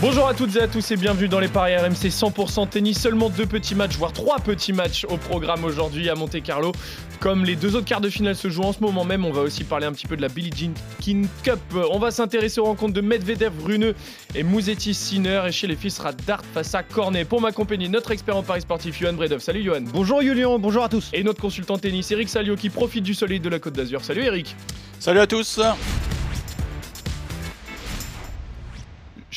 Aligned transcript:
Bonjour 0.00 0.28
à 0.28 0.34
toutes 0.34 0.54
et 0.54 0.60
à 0.60 0.68
tous 0.68 0.92
et 0.92 0.96
bienvenue 0.96 1.26
dans 1.26 1.40
les 1.40 1.48
paris 1.48 1.74
RMC 1.76 2.06
100% 2.10 2.68
tennis. 2.68 3.00
Seulement 3.00 3.30
deux 3.30 3.46
petits 3.46 3.74
matchs, 3.74 3.96
voire 3.96 4.12
trois 4.12 4.38
petits 4.38 4.72
matchs 4.72 5.04
au 5.08 5.16
programme 5.16 5.64
aujourd'hui 5.64 6.08
à 6.08 6.14
Monte 6.14 6.40
Carlo. 6.40 6.70
Comme 7.18 7.44
les 7.44 7.56
deux 7.56 7.74
autres 7.74 7.84
quarts 7.84 8.00
de 8.00 8.08
finale 8.08 8.36
se 8.36 8.48
jouent 8.48 8.62
en 8.62 8.72
ce 8.72 8.78
moment 8.78 9.04
même, 9.04 9.24
on 9.24 9.32
va 9.32 9.40
aussi 9.40 9.64
parler 9.64 9.86
un 9.86 9.92
petit 9.92 10.06
peu 10.06 10.16
de 10.16 10.22
la 10.22 10.28
Billie 10.28 10.52
Jean 10.56 10.72
King 11.00 11.26
Cup. 11.42 11.58
On 11.90 11.98
va 11.98 12.12
s'intéresser 12.12 12.60
aux 12.60 12.66
rencontres 12.66 12.92
de 12.92 13.00
Medvedev, 13.00 13.50
Runeux 13.64 13.96
et 14.36 14.44
Mouzetti 14.44 14.94
Sinner. 14.94 15.42
Et 15.48 15.50
chez 15.50 15.66
les 15.66 15.74
filles 15.74 15.90
sera 15.90 16.12
Dart 16.12 16.44
face 16.54 16.76
à 16.76 16.84
Cornet. 16.84 17.24
Pour 17.24 17.40
m'accompagner, 17.40 17.88
notre 17.88 18.12
expert 18.12 18.36
en 18.36 18.44
paris 18.44 18.60
sportif, 18.60 19.00
Johan 19.00 19.14
Bredov. 19.14 19.40
Salut 19.40 19.64
Johan. 19.64 19.82
Bonjour 19.92 20.22
Julien, 20.22 20.60
bonjour 20.60 20.84
à 20.84 20.88
tous. 20.88 21.10
Et 21.12 21.24
notre 21.24 21.40
consultant 21.40 21.76
tennis, 21.76 22.08
Eric 22.12 22.28
Salio, 22.28 22.54
qui 22.54 22.70
profite 22.70 23.02
du 23.02 23.14
soleil 23.14 23.40
de 23.40 23.48
la 23.48 23.58
Côte 23.58 23.74
d'Azur. 23.74 24.04
Salut 24.04 24.22
Eric. 24.22 24.54
Salut 25.00 25.18
à 25.18 25.26
tous. 25.26 25.58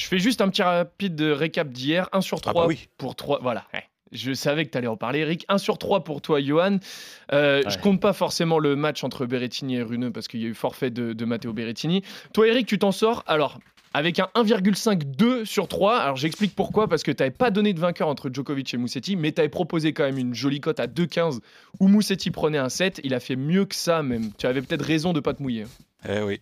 Je 0.01 0.07
fais 0.07 0.17
juste 0.19 0.41
un 0.41 0.49
petit 0.49 0.63
rapide 0.63 1.21
récap 1.21 1.69
d'hier. 1.69 2.09
1 2.11 2.21
sur 2.21 2.41
3 2.41 2.53
Ah 2.55 2.59
bah 2.61 2.65
oui. 2.67 2.87
pour 2.97 3.15
3. 3.15 3.39
Voilà. 3.41 3.65
ouais. 3.73 3.83
Je 4.11 4.33
savais 4.33 4.65
que 4.65 4.71
tu 4.71 4.77
allais 4.77 4.87
en 4.87 4.97
parler, 4.97 5.19
Eric. 5.19 5.45
1 5.47 5.57
sur 5.57 5.77
3 5.77 6.03
pour 6.03 6.21
toi, 6.21 6.41
Johan. 6.41 6.79
Euh, 7.31 7.61
Je 7.67 7.75
Ouais. 7.75 7.81
compte 7.81 8.01
pas 8.01 8.11
forcément 8.13 8.59
le 8.59 8.75
match 8.75 9.03
entre 9.03 9.25
Berrettini 9.25 9.75
et 9.75 9.83
Runeux 9.83 10.11
parce 10.11 10.27
qu'il 10.27 10.41
y 10.41 10.45
a 10.45 10.47
eu 10.49 10.53
forfait 10.55 10.89
de, 10.89 11.13
de 11.13 11.25
Matteo 11.25 11.53
Berrettini. 11.53 12.01
Toi, 12.33 12.47
Eric, 12.47 12.65
tu 12.67 12.77
t'en 12.79 12.91
sors? 12.91 13.23
Alors. 13.27 13.59
Avec 13.93 14.19
un 14.19 14.29
1,52 14.35 15.43
sur 15.45 15.67
3. 15.67 15.97
Alors 15.97 16.15
j'explique 16.15 16.55
pourquoi, 16.55 16.87
parce 16.87 17.03
que 17.03 17.11
tu 17.11 17.21
n'avais 17.21 17.35
pas 17.35 17.51
donné 17.51 17.73
de 17.73 17.79
vainqueur 17.81 18.07
entre 18.07 18.29
Djokovic 18.33 18.73
et 18.73 18.77
Moussetti, 18.77 19.17
mais 19.17 19.33
tu 19.33 19.41
avais 19.41 19.49
proposé 19.49 19.91
quand 19.91 20.03
même 20.05 20.17
une 20.17 20.33
jolie 20.33 20.61
cote 20.61 20.79
à 20.79 20.87
2,15 20.87 21.39
où 21.81 21.89
Moussetti 21.89 22.31
prenait 22.31 22.57
un 22.57 22.69
7. 22.69 23.01
Il 23.03 23.13
a 23.13 23.19
fait 23.19 23.35
mieux 23.35 23.65
que 23.65 23.75
ça 23.75 24.01
même. 24.01 24.31
Tu 24.37 24.47
avais 24.47 24.61
peut-être 24.61 24.85
raison 24.85 25.11
de 25.11 25.19
pas 25.19 25.33
te 25.33 25.43
mouiller. 25.43 25.65
Eh 26.07 26.21
oui. 26.21 26.39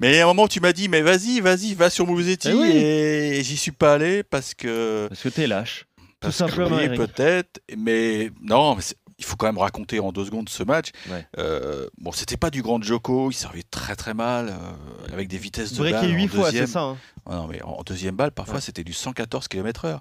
Mais 0.00 0.20
a 0.20 0.24
un 0.24 0.26
moment 0.26 0.48
tu 0.48 0.60
m'as 0.60 0.72
dit, 0.72 0.88
mais 0.88 1.02
vas-y, 1.02 1.40
vas-y, 1.40 1.74
va 1.74 1.90
sur 1.90 2.06
Mouzetti. 2.06 2.48
Eh 2.50 2.54
oui. 2.54 2.70
Et 2.70 3.42
j'y 3.42 3.56
suis 3.56 3.70
pas 3.72 3.94
allé 3.94 4.22
parce 4.22 4.54
que. 4.54 5.06
Parce 5.08 5.22
que 5.22 5.28
t'es 5.30 5.46
lâche. 5.46 5.86
parce 6.20 6.36
Tout 6.36 6.44
que 6.44 6.50
simplement, 6.50 6.76
oui, 6.76 6.94
peut-être. 6.96 7.60
Mais 7.76 8.30
non, 8.42 8.74
mais 8.76 8.82
il 9.18 9.24
faut 9.24 9.36
quand 9.36 9.46
même 9.46 9.58
raconter 9.58 10.00
en 10.00 10.10
deux 10.12 10.24
secondes 10.24 10.48
ce 10.48 10.62
match. 10.64 10.88
Ouais. 11.08 11.24
Euh, 11.38 11.88
bon, 11.98 12.10
c'était 12.12 12.36
pas 12.36 12.50
du 12.50 12.60
grand 12.60 12.82
Joko, 12.82 13.30
il 13.30 13.34
servait 13.34 13.62
très 13.62 13.94
très 13.94 14.14
mal, 14.14 14.48
euh, 14.48 15.12
avec 15.12 15.28
des 15.28 15.38
vitesses 15.38 15.72
de 15.74 15.90
balle. 15.90 16.10
8 16.12 16.24
en 16.24 16.28
fois, 16.28 16.44
deuxième. 16.46 16.66
c'est 16.66 16.72
ça. 16.72 16.80
hein. 16.80 16.96
Ah 17.24 17.36
non, 17.36 17.46
mais 17.46 17.62
en 17.62 17.68
en 17.78 17.82
deuxième 17.84 18.16
balle, 18.16 18.32
parfois 18.32 18.56
Ouais. 18.56 18.60
c'était 18.60 18.82
du 18.82 18.92
114 18.92 19.46
km/h. 19.48 20.00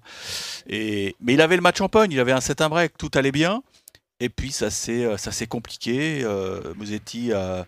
Et 0.68 1.16
mais 1.22 1.34
il 1.36 1.42
avait 1.42 1.56
le 1.56 1.62
match 1.62 1.80
en 1.82 1.88
pogne, 1.90 2.12
il 2.12 2.20
avait 2.20 2.32
un 2.32 2.42
set 2.42 2.62
un 2.62 2.70
break, 2.70 2.98
tout 2.98 3.12
allait 3.14 3.32
bien. 3.32 3.62
Et 4.22 4.30
puis 4.30 4.52
ça 4.52 4.70
s'est 4.70 5.04
euh, 5.04 5.18
ça 5.18 5.32
s'est 5.32 5.48
compliqué. 5.48 6.22
Euh, 6.24 6.74
Musetti 6.78 7.34
a, 7.34 7.66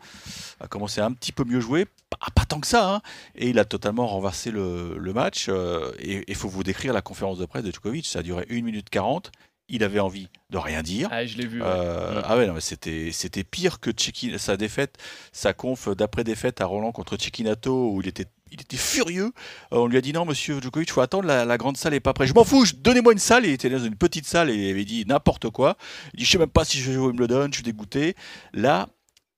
a 0.60 0.68
commencé 0.68 1.02
à 1.02 1.06
un 1.06 1.12
petit 1.12 1.32
peu 1.32 1.44
mieux 1.44 1.60
jouer, 1.60 1.86
pas, 2.12 2.18
pas 2.36 2.45
tant 2.45 2.60
que 2.60 2.68
ça, 2.68 2.94
hein. 2.95 3.02
et 3.36 3.50
il 3.50 3.58
a 3.58 3.66
totalement 3.66 4.06
renversé 4.08 4.52
le, 4.52 4.95
le 4.98 5.14
match. 5.14 5.48
euh, 5.50 5.92
et 6.00 6.23
il 6.28 6.36
faut 6.36 6.48
vous 6.50 6.64
décrire 6.64 6.94
la 6.94 7.02
conférence 7.02 7.40
de 7.40 7.45
presse 7.45 7.64
de 7.64 7.72
Djokovic. 7.72 8.06
Ça 8.06 8.20
a 8.20 8.22
duré 8.22 8.45
1 8.52 8.62
minute 8.62 8.90
40. 8.92 9.32
Il 9.70 9.84
avait 9.84 10.00
envie 10.02 10.28
de 10.52 10.58
rien 10.58 10.84
dire. 10.84 11.08
Ah, 11.12 11.26
je 11.26 11.38
l'ai 11.38 11.48
vu. 11.48 11.62
Euh, 11.64 12.20
Mm. 12.20 12.23
Ah 12.26 12.38
ouais, 12.38 12.45
non, 12.48 12.54
mais 12.54 12.62
c'était 12.62 13.10
c'était 13.12 13.44
pire 13.44 13.80
que 13.80 13.90
sa 14.38 14.58
défaite, 14.58 14.98
sa 15.32 15.54
conf 15.54 15.90
d'après 15.90 16.23
défaite 16.23 16.62
à 16.62 16.66
Roland 16.66 16.92
contre 16.92 17.17
Cecchinato 17.17 17.92
où 17.92 18.02
il 18.02 18.08
était 18.08 18.28
il 18.54 18.62
était 18.62 18.78
furieux. 18.78 19.32
Euh, 19.73 19.78
on 19.80 19.88
lui 19.88 19.98
a 19.98 20.02
dit 20.02 20.14
non, 20.14 20.26
monsieur 20.26 20.62
Djokovic, 20.62 20.92
faut 20.92 21.02
attendre, 21.02 21.28
la, 21.28 21.44
la 21.44 21.58
grande 21.58 21.76
salle 21.76 21.94
est 21.94 22.00
pas 22.00 22.14
prête. 22.14 22.28
Je 22.28 22.34
m'en 22.34 22.44
fous, 22.44 22.66
donnez-moi 22.78 23.14
une 23.14 23.20
salle. 23.20 23.45
Il 23.45 23.52
était 23.52 23.70
dans 23.70 23.84
une 23.84 23.95
petite 23.95 24.26
salle 24.26 24.50
et 24.50 24.56
il 24.56 24.70
avait 24.70 24.86
dit 24.86 25.06
n'importe 25.06 25.50
quoi. 25.50 25.78
Il 26.14 26.20
dit 26.20 26.26
je 26.26 26.32
sais 26.32 26.38
même 26.38 26.48
pas 26.48 26.64
si 26.64 26.80
je 26.80 26.90
vais 26.90 26.94
jouer 26.95 27.08
Wimbledon, 27.08 27.48
je 27.48 27.55
suis 27.55 27.64
dégoûté. 27.64 28.16
Là, 28.54 28.88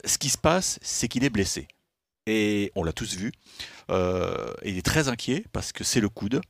ce 0.03 0.17
qui 0.17 0.29
se 0.29 0.37
passe, 0.37 0.79
c'est 0.81 1.07
qu'il 1.07 1.23
est 1.23 1.29
blessé. 1.29 1.67
Et 2.27 2.71
on 2.75 2.83
l'a 2.83 2.93
tous 2.93 3.15
vu. 3.15 3.31
Euh, 3.89 4.53
et 4.63 4.71
il 4.71 4.77
est 4.77 4.85
très 4.85 5.07
inquiet 5.07 5.45
parce 5.53 5.71
que 5.71 5.83
c'est 5.83 6.01
le 6.01 6.09
coude. 6.09 6.41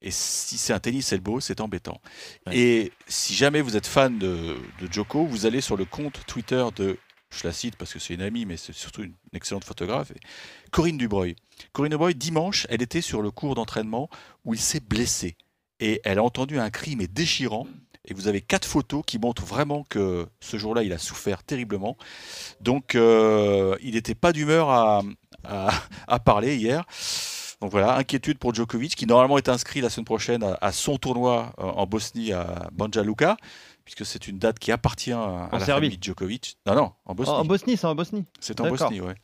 Et 0.00 0.12
si 0.12 0.58
c'est 0.58 0.72
un 0.72 0.78
tennis 0.78 1.12
elbow, 1.12 1.40
c'est 1.40 1.60
embêtant. 1.60 2.00
Ouais. 2.46 2.56
Et 2.56 2.92
si 3.08 3.34
jamais 3.34 3.60
vous 3.60 3.76
êtes 3.76 3.86
fan 3.86 4.16
de, 4.16 4.56
de 4.80 4.92
Joko, 4.92 5.26
vous 5.26 5.44
allez 5.44 5.60
sur 5.60 5.76
le 5.76 5.84
compte 5.84 6.20
Twitter 6.26 6.64
de, 6.76 6.96
je 7.30 7.46
la 7.46 7.52
cite 7.52 7.76
parce 7.76 7.92
que 7.92 7.98
c'est 7.98 8.14
une 8.14 8.22
amie, 8.22 8.46
mais 8.46 8.56
c'est 8.56 8.72
surtout 8.72 9.02
une, 9.02 9.14
excellente 9.32 9.64
photographe, 9.64 10.12
Corinne 10.70 10.96
Dubreuil. 10.96 11.36
Corinne 11.72 11.90
Dubreuil, 11.90 12.14
dimanche, 12.14 12.66
elle 12.70 12.82
était 12.82 13.00
sur 13.00 13.22
le 13.22 13.30
cours 13.30 13.54
d'entraînement 13.54 14.08
où 14.44 14.54
il 14.54 14.60
s'est 14.60 14.80
blessé. 14.80 15.36
Et 15.80 16.00
elle 16.04 16.18
a 16.18 16.22
entendu 16.22 16.58
un 16.58 16.70
cri, 16.70 16.96
mais 16.96 17.06
déchirant. 17.06 17.66
Et 18.04 18.14
vous 18.14 18.26
avez 18.26 18.40
quatre 18.40 18.66
photos 18.66 19.02
qui 19.06 19.18
montrent 19.18 19.44
vraiment 19.44 19.84
que 19.88 20.26
ce 20.40 20.56
jour-là, 20.56 20.82
il 20.82 20.92
a 20.92 20.98
souffert 20.98 21.42
terriblement. 21.44 21.96
Donc, 22.60 22.94
euh, 22.94 23.76
il 23.82 23.94
n'était 23.94 24.14
pas 24.14 24.32
d'humeur 24.32 24.70
à, 24.70 25.00
parler 26.24 26.56
hier. 26.56 26.84
Donc 27.60 27.72
voilà, 27.72 27.96
inquiétude 27.96 28.38
pour 28.38 28.54
Djokovic, 28.54 28.94
qui 28.94 29.06
normalement 29.06 29.36
est 29.36 29.48
inscrit 29.48 29.80
la 29.80 29.90
semaine 29.90 30.04
prochaine 30.04 30.42
à, 30.44 30.56
à 30.60 30.72
son 30.72 30.96
tournoi 30.96 31.52
euh, 31.58 31.64
en 31.64 31.86
Bosnie 31.86 32.32
à 32.32 32.68
Banja 32.72 33.02
Luka, 33.02 33.36
puisque 33.88 34.04
c'est 34.04 34.28
une 34.28 34.38
date 34.38 34.58
qui 34.58 34.70
appartient 34.70 35.12
à, 35.12 35.18
En 35.18 35.48
la 35.58 35.64
Serbie. 35.64 35.86
famille 35.86 35.98
Djokovic. 35.98 36.58
Non, 36.66 36.74
non, 36.74 36.92
en 37.06 37.14
Bosnie. 37.14 37.32
En, 37.32 37.38
en 37.38 37.44
Bosnie, 37.46 37.76
c'est 37.78 37.86
en 37.86 37.94
Bosnie. 37.94 38.26
c'est 38.38 38.60
en. 38.60 38.68
Bosnie, 38.68 39.00
ouais. 39.00 39.14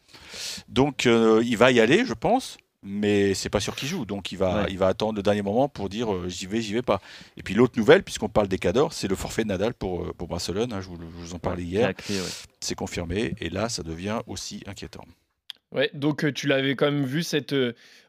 Donc 0.69 1.04
euh, 1.04 1.42
il 1.44 1.58
va 1.58 1.70
y 1.70 1.80
aller, 1.80 2.06
je 2.06 2.14
pense, 2.14 2.56
mais 2.82 3.34
c'est 3.34 3.50
pas 3.50 3.60
sûr 3.60 3.76
qu'il 3.76 3.88
joue. 3.88 4.06
Donc 4.06 4.32
il 4.32 4.38
va, 4.38 4.62
Ouais. 4.62 4.69
il 4.70 4.78
va 4.78 4.86
attendre 4.86 5.16
le 5.16 5.22
dernier 5.22 5.42
moment 5.42 5.69
pour 5.69 5.91
dire 5.91 6.10
euh, 6.10 6.28
j'y 6.30 6.47
vais, 6.47 6.62
j'y 6.62 6.72
vais 6.72 6.80
pas. 6.80 7.02
Et 7.36 7.42
puis 7.42 7.52
l'autre 7.52 7.78
nouvelle, 7.78 8.02
puisqu'on 8.02 8.30
parle 8.30 8.48
des 8.48 8.58
cadors, 8.58 8.94
c'est 8.94 9.06
le 9.06 9.16
forfait 9.16 9.42
de 9.42 9.48
Nadal 9.48 9.75
pour, 9.75 10.02
euh, 10.02 10.14
pour 10.16 10.28
Barcelone. 10.28 10.72
hein, 10.72 10.81
je, 10.81 10.88
vous, 10.88 10.96
je 10.98 11.04
vous 11.26 11.34
en 11.34 11.38
parlais 11.38 11.62
hier. 11.62 11.88
ouais. 11.88 12.16
C'est 12.60 12.75
confirmé. 12.75 13.34
Et 13.41 13.50
là, 13.50 13.69
ça 13.69 13.82
devient 13.82 14.20
aussi 14.26 14.62
inquiétant. 14.66 15.04
Ouais, 15.72 15.91
donc 15.92 16.32
tu 16.32 16.46
l'avais 16.46 16.75
quand 16.75 16.86
même 16.91 17.04
vu 17.04 17.22
cette. 17.22 17.54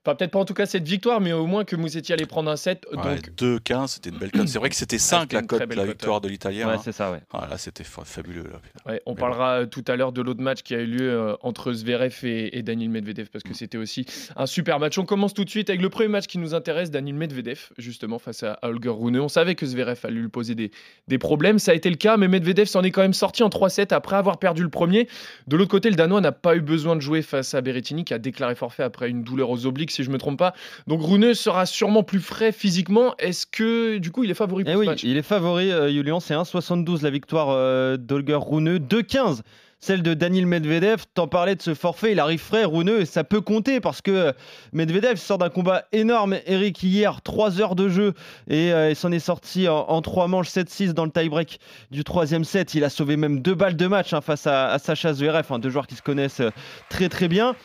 Enfin, 0.05 0.15
peut-être 0.15 0.31
pas 0.31 0.39
en 0.39 0.45
tout 0.45 0.53
cas 0.53 0.65
cette 0.65 0.87
victoire, 0.87 1.19
mais 1.21 1.33
au 1.33 1.47
moins 1.47 1.63
que 1.63 1.75
Moussetti 1.75 2.13
allait 2.13 2.25
prendre 2.25 2.51
un 2.51 2.55
set. 2.55 2.85
Ouais, 2.93 3.15
donc, 3.15 3.31
2-15, 3.37 3.87
c'était 3.87 4.09
une 4.11 4.17
belle 4.17 4.31
cote. 4.31 4.47
C'est 4.47 4.59
vrai 4.59 4.69
que 4.69 4.75
c'était 4.75 4.97
5 4.99 5.21
c'était 5.21 5.35
la 5.37 5.41
cote 5.41 5.59
la 5.61 5.67
cote, 5.67 5.85
victoire 5.87 6.21
de 6.21 6.27
l'Italien. 6.29 6.67
Ouais, 6.67 6.73
hein. 6.75 6.81
c'est 6.83 6.91
ça, 6.91 7.11
ouais. 7.11 7.19
Ah, 7.33 7.47
là, 7.49 7.57
c'était 7.57 7.83
fa- 7.83 8.03
fabuleux. 8.05 8.43
Là. 8.43 8.91
ouais, 8.91 9.01
on 9.05 9.13
Mais 9.13 9.19
parlera 9.19 9.65
tout 9.65 9.83
à 9.87 9.95
l'heure 9.95 10.11
de 10.11 10.21
l'autre 10.21 10.41
match 10.41 10.61
qui 10.61 10.75
a 10.75 10.79
eu 10.79 10.85
lieu 10.85 11.09
euh, 11.09 11.35
entre 11.41 11.73
Zverev 11.73 12.13
et, 12.23 12.57
et 12.57 12.61
Daniil 12.61 12.89
Medvedev 12.89 13.29
parce 13.31 13.43
que 13.43 13.49
Mm. 13.49 13.53
c'était 13.55 13.77
aussi 13.77 14.05
un 14.35 14.45
super 14.45 14.79
match. 14.79 14.97
On 14.99 15.05
commence 15.05 15.33
tout 15.33 15.43
de 15.45 15.49
suite 15.49 15.69
avec 15.69 15.81
le 15.81 15.89
premier 15.89 16.09
match 16.09 16.27
qui 16.27 16.37
nous 16.37 16.53
intéresse, 16.53 16.91
Daniil 16.91 17.15
Medvedev, 17.15 17.69
justement 17.77 18.19
face 18.19 18.43
à, 18.43 18.53
à 18.61 18.69
Holger 18.69 18.89
Rune. 18.89 19.19
On 19.19 19.27
savait 19.29 19.55
que 19.55 19.65
Zverev 19.65 19.99
allait 20.03 20.19
lui 20.19 20.29
poser 20.29 20.53
des, 20.55 20.71
des 21.07 21.17
problèmes, 21.17 21.57
ça 21.59 21.71
a 21.71 21.73
été 21.73 21.89
le 21.89 21.95
cas, 21.95 22.17
mais 22.17 22.27
Medvedev 22.27 22.65
s'en 22.67 22.83
est 22.83 22.91
quand 22.91 23.01
même 23.01 23.13
sorti 23.13 23.41
en 23.43 23.49
3-7 23.49 23.93
après 23.93 24.15
avoir 24.17 24.37
perdu 24.37 24.61
le 24.61 24.69
premier. 24.69 25.07
De 25.47 25.57
l'autre 25.57 25.71
côté, 25.71 25.89
le 25.89 25.95
Danois 25.95 26.21
n'a 26.21 26.31
pas 26.31 26.55
eu 26.55 26.61
besoin 26.61 26.95
de 26.95 27.01
jouer 27.01 27.21
face 27.21 27.53
à 27.55 27.61
Berrettini 27.61 28.05
qui 28.05 28.13
a 28.13 28.19
déclaré 28.19 28.55
forfait 28.55 28.83
après 28.83 29.09
une 29.09 29.23
douleur 29.23 29.49
aux 29.49 29.65
obliques, 29.65 29.91
si 29.95 30.03
je 30.03 30.09
me 30.11 30.17
trompe 30.17 30.37
pas. 30.37 30.53
Donc 30.87 31.01
Rune 31.01 31.33
sera 31.33 31.65
sûrement 31.65 32.03
plus 32.03 32.19
frais 32.19 32.51
physiquement. 32.51 33.15
Est-ce 33.17 33.45
que 33.45 33.97
du 33.97 34.11
coup 34.11 34.23
il 34.23 34.31
est 34.31 34.35
favori 34.35 34.63
pour 34.63 34.71
Eh 34.71 34.75
ce 34.75 34.79
oui, 34.79 34.85
match? 34.85 35.03
il 35.03 35.17
est 35.17 35.21
favori, 35.23 35.71
euh, 35.71 35.89
Julian. 35.91 36.19
C'est 36.19 36.33
1,72 36.35 37.01
la 37.03 37.09
victoire 37.09 37.47
euh, 37.49 37.97
d'Holger 37.97 38.37
Rune. 38.41 38.77
2,15 38.77 39.41
celle 39.81 40.01
de 40.01 40.15
Daniil 40.15 40.47
Medvedev. 40.47 41.03
T'en 41.13 41.27
parlais 41.27 41.53
de 41.55 41.61
ce 41.61 41.75
forfait, 41.75 42.13
il 42.13 42.19
arrive 42.19 42.39
frais, 42.39 42.65
Rune, 42.65 42.89
et 43.01 43.05
ça 43.05 43.23
peut 43.23 43.41
compter 43.41 43.79
parce 43.79 44.01
que 44.01 44.09
euh, 44.09 44.31
Medvedev 44.73 45.17
sort 45.17 45.37
d'un 45.37 45.49
combat 45.49 45.83
énorme. 45.91 46.37
Eric, 46.47 46.81
hier, 46.81 47.21
3 47.21 47.61
heures 47.61 47.75
de 47.75 47.87
jeu 47.87 48.13
et 48.49 48.73
euh, 48.73 48.89
il 48.89 48.95
s'en 48.95 49.11
est 49.11 49.19
sorti 49.19 49.67
en, 49.67 49.77
en 49.77 50.01
3 50.01 50.27
manches 50.27 50.47
7-6 50.49 50.93
dans 50.93 51.05
le 51.05 51.11
tie-break 51.11 51.59
du 51.91 52.03
troisième 52.03 52.45
set. 52.45 52.73
Il 52.73 52.83
a 52.83 52.89
sauvé 52.89 53.15
même 53.15 53.41
deux 53.41 53.53
balles 53.53 53.75
de 53.75 53.85
match 53.85 54.13
hein, 54.13 54.21
face 54.21 54.47
à, 54.47 54.69
à 54.71 54.79
Sacha 54.79 55.13
Zverev, 55.13 55.45
hein, 55.51 55.59
deux 55.59 55.69
joueurs 55.69 55.87
qui 55.87 55.95
se 55.95 56.01
connaissent 56.01 56.39
euh, 56.39 56.49
très 56.89 57.07
très 57.09 57.27
bien. 57.27 57.55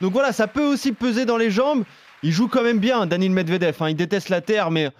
Donc 0.00 0.12
voilà, 0.12 0.32
ça 0.32 0.46
peut 0.46 0.64
aussi 0.64 0.92
peser 0.92 1.24
dans 1.24 1.36
les 1.36 1.50
jambes. 1.50 1.84
Il 2.22 2.32
joue 2.32 2.48
quand 2.48 2.62
même 2.62 2.78
bien, 2.78 3.06
Daniil 3.06 3.30
Medvedev. 3.30 3.76
hein. 3.80 3.90
Il 3.90 3.96
déteste 3.96 4.28
la 4.28 4.40
terre, 4.40 4.70
mais 4.70 4.90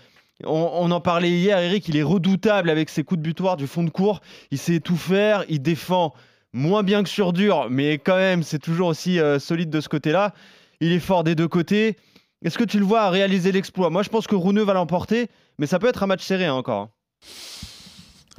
on, 0.44 0.90
en 0.90 1.00
parlait 1.00 1.30
hier, 1.30 1.58
Eric. 1.58 1.88
Il 1.88 1.96
est 1.96 2.02
redoutable 2.02 2.70
avec 2.70 2.88
ses 2.88 3.04
coups 3.04 3.18
de 3.18 3.24
butoir 3.24 3.56
du 3.56 3.66
fond 3.66 3.82
de 3.82 3.90
cours. 3.90 4.20
Il 4.50 4.58
sait 4.58 4.80
tout 4.80 4.96
faire. 4.96 5.44
Il 5.48 5.62
défend 5.62 6.14
moins 6.52 6.82
bien 6.82 7.02
que 7.02 7.08
sur 7.08 7.32
dur, 7.32 7.66
mais 7.70 7.98
quand 7.98 8.16
même, 8.16 8.42
c'est 8.42 8.58
toujours 8.58 8.88
aussi 8.88 9.20
euh, 9.20 9.38
solide 9.38 9.70
de 9.70 9.80
ce 9.80 9.88
côté-là. 9.88 10.32
Il 10.80 10.92
est 10.92 11.00
fort 11.00 11.24
des 11.24 11.34
deux 11.34 11.48
côtés. 11.48 11.96
Est-ce 12.44 12.56
que 12.56 12.64
tu 12.64 12.78
le 12.78 12.84
vois 12.84 13.10
réaliser 13.10 13.52
l'exploit? 13.52 13.90
Moi, 13.90 14.02
je 14.02 14.08
pense 14.08 14.26
que 14.26 14.36
Rouneux 14.36 14.62
va 14.62 14.72
l'emporter, 14.74 15.28
mais 15.58 15.66
ça 15.66 15.78
peut 15.78 15.88
être 15.88 16.04
un 16.04 16.06
match 16.06 16.24
serré 16.24 16.46
hein, 16.46 16.54
encore. 16.54 16.88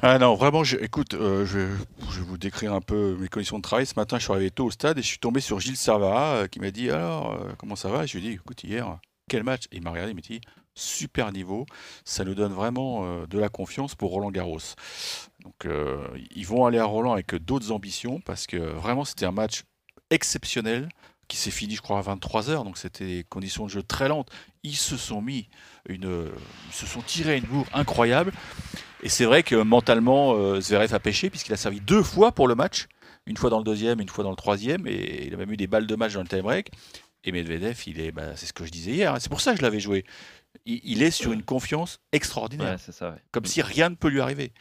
Ah 0.01 0.17
non, 0.17 0.35
vraiment, 0.35 0.63
écoute, 0.63 1.13
euh, 1.13 1.45
je, 1.45 1.59
vais, 1.59 2.21
vous 2.21 2.37
décrire 2.37 2.73
un 2.73 2.79
peu 2.79 3.17
mes 3.19 3.27
conditions 3.27 3.57
de 3.57 3.61
travail. 3.61 3.85
Ce 3.85 3.95
matin, 3.97 4.17
je 4.17 4.23
suis 4.23 4.31
arrivé 4.31 4.49
tôt 4.49 4.67
au 4.67 4.71
stade 4.71 4.97
et 4.97 5.01
je 5.01 5.07
suis 5.07 5.19
tombé 5.19 5.41
sur 5.41 5.59
Gilles 5.59 5.75
Servara 5.75 6.35
euh, 6.35 6.47
qui 6.47 6.61
m'a 6.61 6.71
dit 6.71 6.89
Alors, 6.89 7.33
euh, 7.33 7.51
comment 7.57 7.75
ça 7.75 7.89
va? 7.89 8.05
Et 8.05 8.07
je 8.07 8.17
lui 8.17 8.25
ai 8.25 8.29
dit 8.29 8.35
Écoute, 8.35 8.63
hier, 8.63 8.97
quel 9.27 9.43
match? 9.43 9.65
Et 9.73 9.77
il 9.77 9.81
m'a 9.83 9.91
regardé, 9.91 10.11
il 10.11 10.15
m'a 10.15 10.21
dit 10.21 10.39
Super 10.73 11.33
niveau, 11.33 11.65
ça 12.05 12.23
nous 12.23 12.33
donne 12.33 12.53
vraiment 12.53 13.25
de 13.25 13.37
la 13.39 13.49
confiance 13.49 13.95
pour 13.95 14.11
Roland 14.11 14.31
Garros. 14.31 14.59
Donc, 15.43 15.67
ils 16.33 16.47
vont 16.47 16.65
aller 16.65 16.79
à 16.79 16.85
Roland 16.85 17.11
avec 17.11 17.35
d'autres 17.35 17.73
ambitions 17.73 18.21
parce 18.21 18.47
que 18.47 18.55
vraiment, 18.55 19.03
c'était 19.03 19.25
un 19.25 19.33
match 19.33 19.63
exceptionnel 20.09 20.87
qui 21.27 21.35
s'est 21.35 21.51
fini, 21.51 21.75
je 21.75 21.81
crois, 21.81 21.99
à 21.99 22.01
23h, 22.01 22.63
donc 22.63 22.77
c'était 22.77 23.05
des 23.05 23.25
conditions 23.27 23.65
de 23.65 23.69
jeu 23.69 23.83
très 23.83 24.07
lentes. 24.07 24.29
Ils 24.63 24.77
se 24.77 24.95
sont 24.95 25.21
mis 25.21 25.49
une, 25.89 26.31
ils 26.69 26.73
se 26.73 26.85
sont 26.85 27.01
tirés 27.01 27.37
une 27.37 27.43
bourre 27.43 27.67
incroyable. 27.73 28.31
Et 29.03 29.09
c'est 29.09 29.25
vrai 29.25 29.43
que 29.43 29.55
mentalement, 29.55 30.33
euh, 30.35 30.59
Zverev 30.61 30.93
a 30.93 30.99
pêché 30.99 31.29
puisqu'il 31.29 31.53
a 31.53 31.57
servi 31.57 31.79
deux 31.79 32.03
fois 32.03 32.31
pour 32.31 32.47
le 32.47 32.55
match, 32.55 32.87
une 33.25 33.37
fois 33.37 33.49
dans 33.49 33.57
le 33.59 33.63
deuxième, 33.63 33.99
une 34.01 34.09
fois 34.09 34.23
dans 34.23 34.29
le 34.31 34.35
troisième, 34.35 34.85
et 34.87 35.25
il 35.27 35.33
a 35.33 35.37
même 35.37 35.51
eu 35.51 35.57
des 35.57 35.67
balles 35.67 35.87
de 35.87 35.95
match 35.95 36.13
dans 36.13 36.21
le 36.21 36.27
time 36.27 36.41
break. 36.41 36.71
Et 37.23 37.31
Medvedev, 37.31 37.77
il 37.87 37.99
est, 37.99 38.11
bah, 38.11 38.35
c'est 38.35 38.45
ce 38.45 38.53
que 38.53 38.65
je 38.65 38.71
disais 38.71 38.91
hier, 38.91 39.13
hein, 39.13 39.17
c'est 39.19 39.29
pour 39.29 39.41
ça 39.41 39.51
que 39.51 39.57
je 39.57 39.61
l'avais 39.61 39.79
joué. 39.79 40.05
Il, 40.65 40.79
il 40.83 41.03
est 41.03 41.11
sur 41.11 41.31
une 41.33 41.43
confiance 41.43 41.99
extraordinaire, 42.11 42.71
Ouais, 42.73 42.77
c'est 42.77 42.93
ça. 42.93 43.11
ouais. 43.11 43.17
comme 43.31 43.45
si 43.45 43.61
rien 43.61 43.89
ne 43.89 43.95
peut 43.95 44.07
lui 44.09 44.21
arriver. 44.21 44.51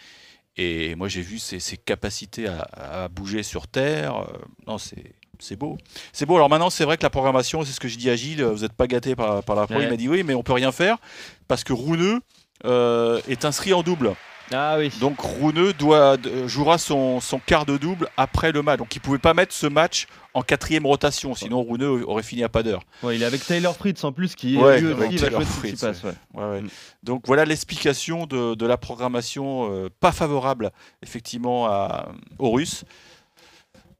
Et 0.56 0.96
moi, 0.96 1.06
j'ai 1.08 1.22
vu 1.22 1.38
ses, 1.38 1.60
ses 1.60 1.76
capacités 1.76 2.48
à, 2.48 2.60
à 3.04 3.08
bouger 3.08 3.44
sur 3.44 3.68
terre. 3.68 4.16
euh, 4.16 4.26
non, 4.66 4.78
c'est. 4.78 5.14
C'est 5.40 5.54
beau. 5.54 5.78
C'est 6.12 6.26
beau. 6.26 6.34
Alors 6.34 6.48
maintenant, 6.50 6.68
c'est 6.68 6.82
vrai 6.84 6.96
que 6.96 7.04
la 7.04 7.10
programmation, 7.10 7.62
c'est 7.62 7.70
ce 7.70 7.78
que 7.78 7.86
je 7.86 7.96
dis 7.96 8.10
à 8.10 8.16
Gilles, 8.16 8.42
vous 8.42 8.62
n'êtes 8.62 8.72
pas 8.72 8.88
gâté 8.88 9.14
par, 9.14 9.44
par 9.44 9.54
la 9.54 9.68
pro. 9.68 9.76
Ouais. 9.76 9.84
Il 9.84 9.88
m'a 9.88 9.96
dit 9.96 10.08
oui, 10.08 10.24
mais 10.24 10.34
on 10.34 10.42
peut 10.42 10.52
rien 10.52 10.72
faire 10.72 10.98
parce 11.46 11.62
que 11.62 11.72
Rouneux 11.72 12.20
euh, 12.64 13.20
est 13.28 13.44
inscrit 13.44 13.72
en 13.72 13.82
double. 13.82 14.14
Ah 14.50 14.76
oui. 14.78 14.90
Donc 15.00 15.20
Rouneux 15.20 15.74
doit, 15.74 16.16
jouera 16.46 16.78
son, 16.78 17.20
son 17.20 17.38
quart 17.38 17.66
de 17.66 17.76
double 17.76 18.08
après 18.16 18.50
le 18.50 18.62
match. 18.62 18.78
Donc 18.78 18.96
il 18.96 19.00
pouvait 19.00 19.18
pas 19.18 19.34
mettre 19.34 19.52
ce 19.52 19.66
match 19.66 20.06
en 20.32 20.40
quatrième 20.40 20.86
rotation, 20.86 21.34
sinon 21.34 21.60
Rouneux 21.62 22.02
aurait 22.08 22.22
fini 22.22 22.42
à 22.44 22.48
pas 22.48 22.62
d'heure. 22.62 22.80
Ouais, 23.02 23.16
il 23.16 23.22
est 23.22 23.26
avec 23.26 23.44
Taylor 23.44 23.76
Fritz 23.76 24.02
en 24.04 24.12
plus 24.12 24.34
qui 24.34 24.56
Ouais, 24.56 24.80
lui 24.80 24.92
aussi 24.92 25.16
va 25.18 25.30
jouer 25.30 25.44
Fritz. 25.44 25.82
Ouais, 25.82 26.42
ouais. 26.42 26.62
Mm. 26.62 26.68
Donc 27.02 27.24
voilà 27.26 27.44
l'explication 27.44 28.24
de, 28.24 28.54
de 28.54 28.66
la 28.66 28.78
programmation 28.78 29.70
euh, 29.70 29.90
pas 30.00 30.12
favorable 30.12 30.70
effectivement 31.02 31.66
à, 31.66 32.08
aux 32.38 32.50
Russes. 32.50 32.84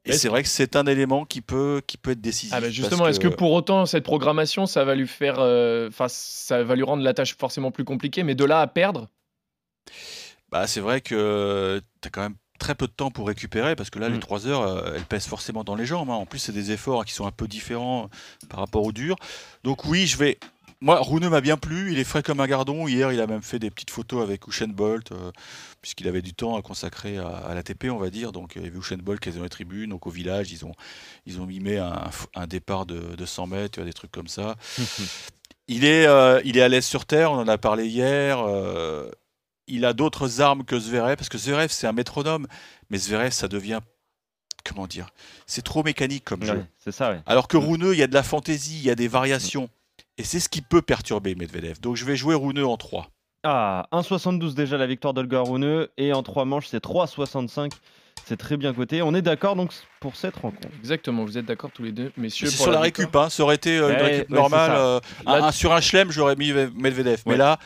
Et 0.09 0.13
c'est 0.19 0.29
vrai 0.29 0.43
que 0.43 0.49
c'est 0.49 0.75
un 0.77 0.87
élément 0.87 1.25
qui 1.25 1.41
peut, 1.41 1.83
qui 1.87 1.97
peut 1.99 2.13
être 2.13 2.21
décisif. 2.21 2.55
Ah 2.57 2.61
bah 2.61 2.71
justement, 2.71 3.07
est-ce 3.09 3.21
que 3.21 3.29
pour 3.29 3.53
autant 3.53 3.87
cette 3.87 4.05
programmation, 4.05 4.67
ça 4.67 4.85
va 4.85 4.95
lui 4.95 5.07
faire, 5.09 5.37
euh, 5.39 5.91
ça 6.09 6.63
va 6.65 6.75
lui 6.75 6.83
rendre 6.83 7.03
la 7.03 7.15
tâche 7.15 7.37
forcément 7.37 7.71
plus 7.71 7.85
compliquée, 7.85 8.23
mais 8.23 8.35
de 8.35 8.45
là 8.45 8.61
à 8.61 8.67
perdre, 8.67 9.09
Bah, 10.51 10.67
c'est 10.67 10.81
vrai 10.81 11.01
que 11.01 11.83
tu 12.01 12.09
as 12.09 12.11
quand 12.11 12.23
même 12.23 12.37
très 12.59 12.75
peu 12.75 12.87
de 12.87 12.93
temps 12.93 13.11
pour 13.11 13.27
récupérer 13.29 13.77
parce 13.77 13.91
que 13.91 13.99
là, 13.99 14.09
les 14.09 14.17
Mm. 14.17 14.21
3 14.21 14.47
heures, 14.47 14.63
euh, 14.63 14.93
elles 14.97 15.05
pèsent 15.05 15.27
forcément 15.27 15.63
dans 15.63 15.75
les 15.77 15.85
jambes. 15.87 16.11
hein. 16.11 16.15
En 16.15 16.27
plus, 16.27 16.39
c'est 16.39 16.53
des 16.53 16.73
efforts 16.73 17.05
qui 17.05 17.13
sont 17.13 17.27
un 17.27 17.31
peu 17.31 17.47
différents 17.47 18.09
par 18.49 18.61
rapport 18.61 18.83
au 18.83 18.93
dur. 18.93 19.17
Donc, 19.63 19.85
oui, 19.85 20.07
je 20.07 20.17
vais. 20.17 20.39
Moi, 20.81 20.97
Rouneux 21.01 21.29
m'a 21.29 21.41
bien 21.41 21.57
plu. 21.57 21.93
Il 21.93 21.99
est 21.99 22.05
frais 22.05 22.23
comme 22.23 22.39
un 22.41 22.47
gardon. 22.47 22.87
Hier, 22.87 23.13
il 23.13 23.21
a 23.21 23.27
même 23.27 23.43
fait 23.43 23.59
des 23.59 23.71
petites 23.71 23.91
photos 23.91 24.23
avec 24.23 24.47
Usain 24.47 24.69
Bolt 24.69 25.11
euh, 25.13 25.33
puisqu'il 25.83 26.07
avait 26.07 26.23
du 26.23 26.35
temps 26.35 26.57
à 26.57 26.63
consacrer 26.63 27.19
à, 27.19 27.29
à 27.29 27.55
l'ATP, 27.55 27.87
on 27.91 27.97
va 27.99 28.11
dire. 28.11 28.31
Donc, 28.33 28.53
il 28.57 28.63
y 28.63 28.67
avait 28.67 28.79
Usain 28.79 28.97
Bolt 28.99 29.19
qui 29.21 29.29
est 29.29 29.33
dans 29.33 29.43
les 29.43 29.49
tribunes. 29.49 29.91
Donc, 29.91 30.07
au 30.07 30.11
village, 30.11 30.53
ils 30.53 30.65
ont, 30.65 30.73
ils 31.27 31.41
ont 31.41 31.47
mimé 31.47 31.79
un, 31.79 32.09
un 32.35 32.47
départ 32.47 32.87
de, 32.87 33.17
de 33.17 33.27
100 33.27 33.47
mètres, 33.49 33.83
des 33.83 33.93
trucs 33.93 34.13
comme 34.13 34.29
ça. 34.29 34.57
Il 35.71 35.85
est, 35.85 36.07
euh, 36.07 36.41
il 36.47 36.57
est 36.57 36.63
à 36.63 36.69
l'aise 36.69 36.87
sur 36.87 37.05
terre, 37.05 37.31
on 37.31 37.37
en 37.41 37.47
a 37.49 37.59
parlé 37.59 37.87
hier. 37.87 38.39
euh, 38.41 39.11
il 39.67 39.85
a 39.85 39.93
d'autres 39.93 40.41
armes 40.41 40.65
que 40.65 40.79
Zverev, 40.81 41.17
parce 41.17 41.29
que 41.29 41.37
Zverev, 41.37 41.69
c'est 41.71 41.87
un 41.87 41.93
métronome, 41.93 42.47
mais 42.89 42.97
Zverev, 42.97 43.33
ça 43.33 43.49
devient. 43.49 43.81
Comment 44.65 44.87
dire 44.87 45.11
C'est 45.47 45.61
trop 45.61 45.83
mécanique 45.83 46.25
comme 46.25 46.43
jeu. 46.43 46.55
Ouais, 46.87 46.93
ça, 46.93 47.11
ouais. 47.11 47.21
Alors 47.27 47.49
que 47.49 47.59
Rouneux, 47.59 47.93
il 47.93 47.99
y 47.99 48.03
a 48.03 48.07
de 48.07 48.15
la 48.15 48.23
fantaisie, 48.23 48.79
il 48.79 48.83
y 48.85 48.91
a 48.91 48.95
des 48.95 49.09
variations. 49.09 49.69
Et 50.19 50.25
c'est 50.25 50.41
ce 50.41 50.49
qui 50.49 50.61
peut 50.63 50.83
perturber 50.83 51.35
Medvedev. 51.35 51.81
Donc 51.81 51.97
je 51.97 52.05
vais 52.05 52.17
jouer 52.17 52.35
Rouneux 52.35 52.67
en 52.67 52.77
3. 52.77 53.07
Ah, 53.45 53.87
1,72 53.93 54.55
déjà 54.55 54.77
la 54.77 54.87
victoire 54.87 55.15
d'Olga 55.15 55.41
Rune 55.43 55.87
et 55.97 56.13
en 56.13 56.23
3 56.23 56.45
manches 56.45 56.67
c'est 56.69 56.83
3,65. 56.83 57.71
C'est 58.25 58.37
très 58.37 58.57
bien 58.57 58.75
coté. 58.75 59.01
On 59.01 59.15
est 59.15 59.23
d'accord 59.23 59.55
donc 59.57 59.73
pour 60.01 60.17
cette 60.17 60.35
rencontre. 60.37 60.69
exactement, 60.81 61.25
vous 61.25 61.39
êtes 61.39 61.47
d'accord 61.47 61.71
tous 61.73 61.85
les 61.85 61.93
deux, 61.93 62.13
messieurs 62.17 62.49
C'est 62.49 62.57
sur 62.63 62.73
la 62.73 62.81
récup, 62.81 63.15
hein. 63.17 63.31
ça 63.31 63.43
aurait 63.45 63.55
été 63.55 63.79
euh, 63.79 63.89
une 63.91 63.95
Ouais, 63.97 64.03
récup 64.03 64.31
ouais, 64.31 64.37
normale. 64.37 64.71
euh, 64.75 65.01
un- 65.25 65.39
Là- 65.39 65.45
un- 65.47 65.53
sur 65.53 65.73
un 65.73 65.81
chelem, 65.81 66.11
j'aurais 66.11 66.35
mis 66.37 66.53
Medvedev. 66.53 67.23
Mais 67.27 67.37
là, 67.37 67.59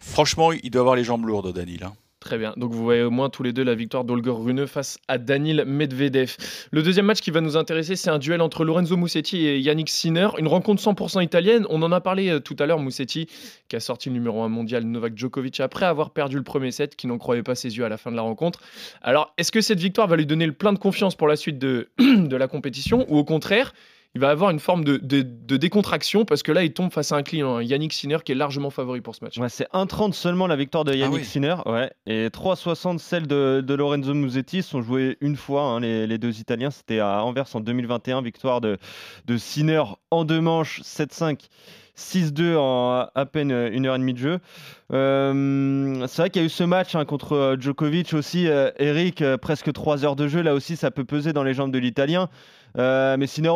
franchement, 0.00 0.50
il 0.52 0.70
doit 0.70 0.80
avoir 0.80 0.96
les 0.96 1.04
jambes 1.04 1.24
lourdes, 1.24 1.52
Danil. 1.54 1.84
hein. 1.84 1.92
Très 2.22 2.38
bien. 2.38 2.54
Donc 2.56 2.70
vous 2.70 2.84
voyez 2.84 3.02
au 3.02 3.10
moins 3.10 3.30
tous 3.30 3.42
les 3.42 3.52
deux 3.52 3.64
la 3.64 3.74
victoire 3.74 4.04
d'Olger 4.04 4.30
Rune 4.30 4.68
face 4.68 4.96
à 5.08 5.18
Danil 5.18 5.64
Medvedev. 5.66 6.36
Le 6.70 6.80
deuxième 6.84 7.06
match 7.06 7.20
qui 7.20 7.32
va 7.32 7.40
nous 7.40 7.56
intéresser, 7.56 7.96
c'est 7.96 8.10
un 8.10 8.20
duel 8.20 8.40
entre 8.40 8.64
Lorenzo 8.64 8.96
Musetti 8.96 9.44
et 9.44 9.58
Yannick 9.58 9.90
Sinner. 9.90 10.28
Une 10.38 10.46
rencontre 10.46 10.80
100% 10.80 11.24
italienne. 11.24 11.66
On 11.68 11.82
en 11.82 11.90
a 11.90 12.00
parlé 12.00 12.28
euh, 12.28 12.38
tout 12.38 12.54
à 12.60 12.66
l'heure, 12.66 12.78
Musetti 12.78 13.26
qui 13.68 13.74
a 13.74 13.80
sorti 13.80 14.08
le 14.08 14.12
numéro 14.12 14.40
1 14.42 14.48
mondial 14.48 14.84
Novak 14.84 15.18
Djokovic 15.18 15.58
après 15.58 15.84
avoir 15.84 16.10
perdu 16.10 16.36
le 16.36 16.44
premier 16.44 16.70
set, 16.70 16.94
qui 16.94 17.08
n'en 17.08 17.18
croyait 17.18 17.42
pas 17.42 17.56
ses 17.56 17.76
yeux 17.76 17.84
à 17.84 17.88
la 17.88 17.96
fin 17.96 18.12
de 18.12 18.16
la 18.16 18.22
rencontre. 18.22 18.60
Alors, 19.02 19.34
est-ce 19.36 19.50
que 19.50 19.60
cette 19.60 19.80
victoire 19.80 20.06
va 20.06 20.14
lui 20.14 20.26
donner 20.26 20.46
le 20.46 20.52
plein 20.52 20.72
de 20.72 20.78
confiance 20.78 21.16
pour 21.16 21.26
la 21.26 21.34
suite 21.34 21.58
de, 21.58 21.88
de 21.98 22.36
la 22.36 22.46
compétition 22.46 23.04
ou 23.08 23.18
au 23.18 23.24
contraire 23.24 23.72
il 24.14 24.20
va 24.20 24.28
avoir 24.30 24.50
une 24.50 24.58
forme 24.60 24.84
de, 24.84 24.98
de- 24.98 25.22
de 25.22 25.56
décontraction 25.56 26.24
parce 26.24 26.42
que 26.42 26.52
là, 26.52 26.62
il 26.64 26.72
tombe 26.72 26.92
face 26.92 27.12
à 27.12 27.16
un 27.16 27.22
client, 27.22 27.56
hein, 27.56 27.62
Yannick 27.62 27.92
Sinner, 27.92 28.18
qui 28.24 28.32
est 28.32 28.34
largement 28.34 28.70
favori 28.70 29.00
pour 29.00 29.14
ce 29.14 29.24
match. 29.24 29.38
Ouais, 29.38 29.48
c'est 29.48 29.68
1,30 29.72 30.12
seulement 30.12 30.46
la 30.46 30.56
victoire 30.56 30.84
de 30.84 30.92
Yannick 30.94 31.20
oui. 31.20 31.24
Sinner. 31.24 31.56
Ouais, 31.66 31.90
et 32.06 32.28
3,60 32.28 32.98
celle 32.98 33.26
de, 33.26 33.62
de 33.66 33.74
Lorenzo 33.74 34.12
Musetti. 34.14 34.62
sont 34.62 34.82
joués 34.82 35.16
une 35.20 35.36
fois 35.36 35.62
hein, 35.62 35.80
les, 35.80 36.06
les 36.06 36.18
deux 36.18 36.40
Italiens. 36.40 36.70
C'était 36.70 36.98
à 36.98 37.24
Anvers 37.24 37.46
en 37.54 37.60
2021. 37.60 38.20
Victoire 38.22 38.60
de, 38.60 38.78
de 39.26 39.36
Sinner 39.38 39.82
en 40.10 40.24
deux 40.24 40.40
manches 40.40 40.82
7-5. 40.82 41.46
6-2 41.96 42.56
en 42.56 43.06
à 43.14 43.26
peine 43.26 43.50
une 43.72 43.86
heure 43.86 43.94
et 43.94 43.98
demie 43.98 44.14
de 44.14 44.18
jeu. 44.18 44.38
Euh, 44.92 46.06
c'est 46.08 46.22
vrai 46.22 46.30
qu'il 46.30 46.42
y 46.42 46.44
a 46.44 46.46
eu 46.46 46.50
ce 46.50 46.64
match 46.64 46.94
hein, 46.94 47.04
contre 47.04 47.32
euh, 47.34 47.56
Djokovic 47.58 48.12
aussi. 48.14 48.46
euh, 48.48 48.70
Eric, 48.78 49.22
euh, 49.22 49.36
presque 49.36 49.72
3 49.72 50.04
heures 50.04 50.16
de 50.16 50.28
jeu. 50.28 50.42
Là 50.42 50.54
aussi, 50.54 50.76
ça 50.76 50.90
peut 50.90 51.04
peser 51.04 51.32
dans 51.32 51.42
les 51.42 51.54
jambes 51.54 51.72
de 51.72 51.78
l'Italien. 51.78 52.28
Euh, 52.78 53.16
mais 53.18 53.26
Sinner, 53.26 53.52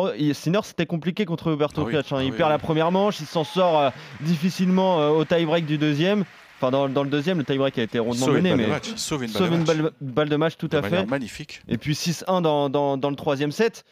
c'était 0.63 0.85
compliqué 0.85 1.25
contre 1.25 1.49
Roberto 1.51 1.81
Ah 1.81 1.85
oui, 1.85 1.91
Piach, 1.91 2.11
hein. 2.11 2.17
ah 2.19 2.23
Il 2.23 2.31
oui, 2.31 2.37
perd 2.37 2.49
oui. 2.49 2.53
la 2.53 2.59
première 2.59 2.91
manche, 2.91 3.19
il 3.19 3.25
s'en 3.25 3.43
sort 3.43 3.79
euh, 3.79 3.89
difficilement 4.21 5.01
euh, 5.01 5.09
au 5.09 5.25
tie-break 5.25 5.65
du 5.65 5.77
deuxième. 5.79 6.23
Enfin, 6.59 6.71
dans, 6.71 6.87
dans 6.89 7.03
le 7.03 7.09
deuxième, 7.09 7.37
le 7.39 7.43
tie-break 7.43 7.77
a 7.79 7.83
été 7.83 7.99
rondement 7.99 8.25
sauve 8.27 8.37
une 8.37 8.43
mené, 8.43 8.49
balle 8.51 8.57
de 8.59 8.63
mais 8.65 8.69
match. 8.69 8.89
Il 8.91 8.97
sauve 8.99 9.23
une 9.23 9.31
balle 9.31 9.41
sauve 9.41 9.49
de 9.49 9.53
une 9.55 9.59
match. 9.65 9.67
balle, 9.77 9.91
balle 10.01 10.29
de 10.29 10.35
match 10.35 10.53
tout 10.57 10.67
De 10.67 10.77
à 10.77 10.83
fait. 10.83 11.05
magnifique. 11.05 11.61
Et 11.67 11.77
puis 11.77 11.93
6-1 11.93 12.41
dans, 12.41 12.69
dans- 12.69 12.97
dans 12.97 13.09
le 13.09 13.15
troisième 13.15 13.51
set. 13.51 13.85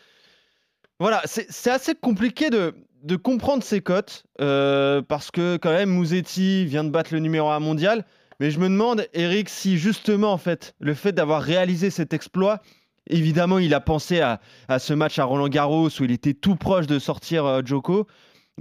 Voilà, 1.00 1.22
c'est 1.26 1.70
assez 1.72 1.94
compliqué 1.94 2.50
de, 2.50 2.74
comprendre 3.18 3.64
ces 3.64 3.82
cotes 3.82 4.24
euh, 4.42 5.02
parce 5.02 5.30
que 5.30 5.58
quand 5.58 5.72
même 5.72 5.90
Mouzetti 5.90 6.66
vient 6.66 6.84
de 6.84 6.90
battre 6.90 7.14
le 7.14 7.20
numéro 7.20 7.50
1 7.50 7.60
mondial. 7.60 8.06
Mais 8.40 8.52
je 8.52 8.60
me 8.60 8.68
demande, 8.68 9.08
Eric, 9.14 9.50
si 9.50 9.78
justement 9.78 10.32
en 10.34 10.38
fait 10.38 10.76
le 10.80 10.94
fait 10.94 11.12
d'avoir 11.12 11.42
réalisé 11.42 11.90
cet 11.90 12.14
exploit, 12.14 12.62
évidemment 13.08 13.60
il 13.60 13.74
a 13.74 13.80
pensé 13.80 14.22
à, 14.22 14.40
ce 14.80 14.94
match 14.94 15.20
à 15.20 15.26
Roland 15.26 15.48
Garros 15.48 15.90
où 16.00 16.04
il 16.04 16.12
était 16.12 16.34
tout 16.34 16.56
proche 16.56 16.88
de 16.88 17.00
sortir 17.00 17.46
euh, 17.46 17.62
Joko. 17.64 18.08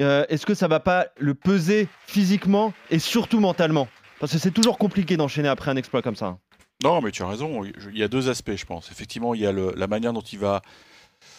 Euh, 0.01 0.25
Est-ce 0.29 0.45
que 0.47 0.55
ça 0.55 0.69
va 0.69 0.81
pas 0.81 1.07
le 1.19 1.35
peser 1.35 1.89
physiquement 2.07 2.73
et 2.91 2.99
surtout 2.99 3.41
mentalement? 3.41 3.89
Parce 4.21 4.33
que 4.33 4.39
c'est 4.39 4.51
toujours 4.51 4.79
compliqué 4.79 5.17
d'enchaîner 5.17 5.49
après 5.49 5.71
un 5.71 5.77
exploit 5.77 6.03
comme 6.03 6.17
ça. 6.17 6.27
hein. 6.27 6.39
Non, 6.83 7.01
mais 7.01 7.13
tu 7.13 7.23
as 7.23 7.29
raison. 7.29 7.65
Il 7.65 7.99
y 7.99 8.03
a 8.03 8.09
deux 8.09 8.29
aspects, 8.29 8.57
je 8.57 8.65
pense. 8.67 8.91
Effectivement, 8.91 9.35
il 9.35 9.41
y 9.41 9.47
a 9.47 9.53
la 9.53 9.87
manière 9.87 10.13
dont 10.13 10.21
il 10.21 10.39
va 10.39 10.61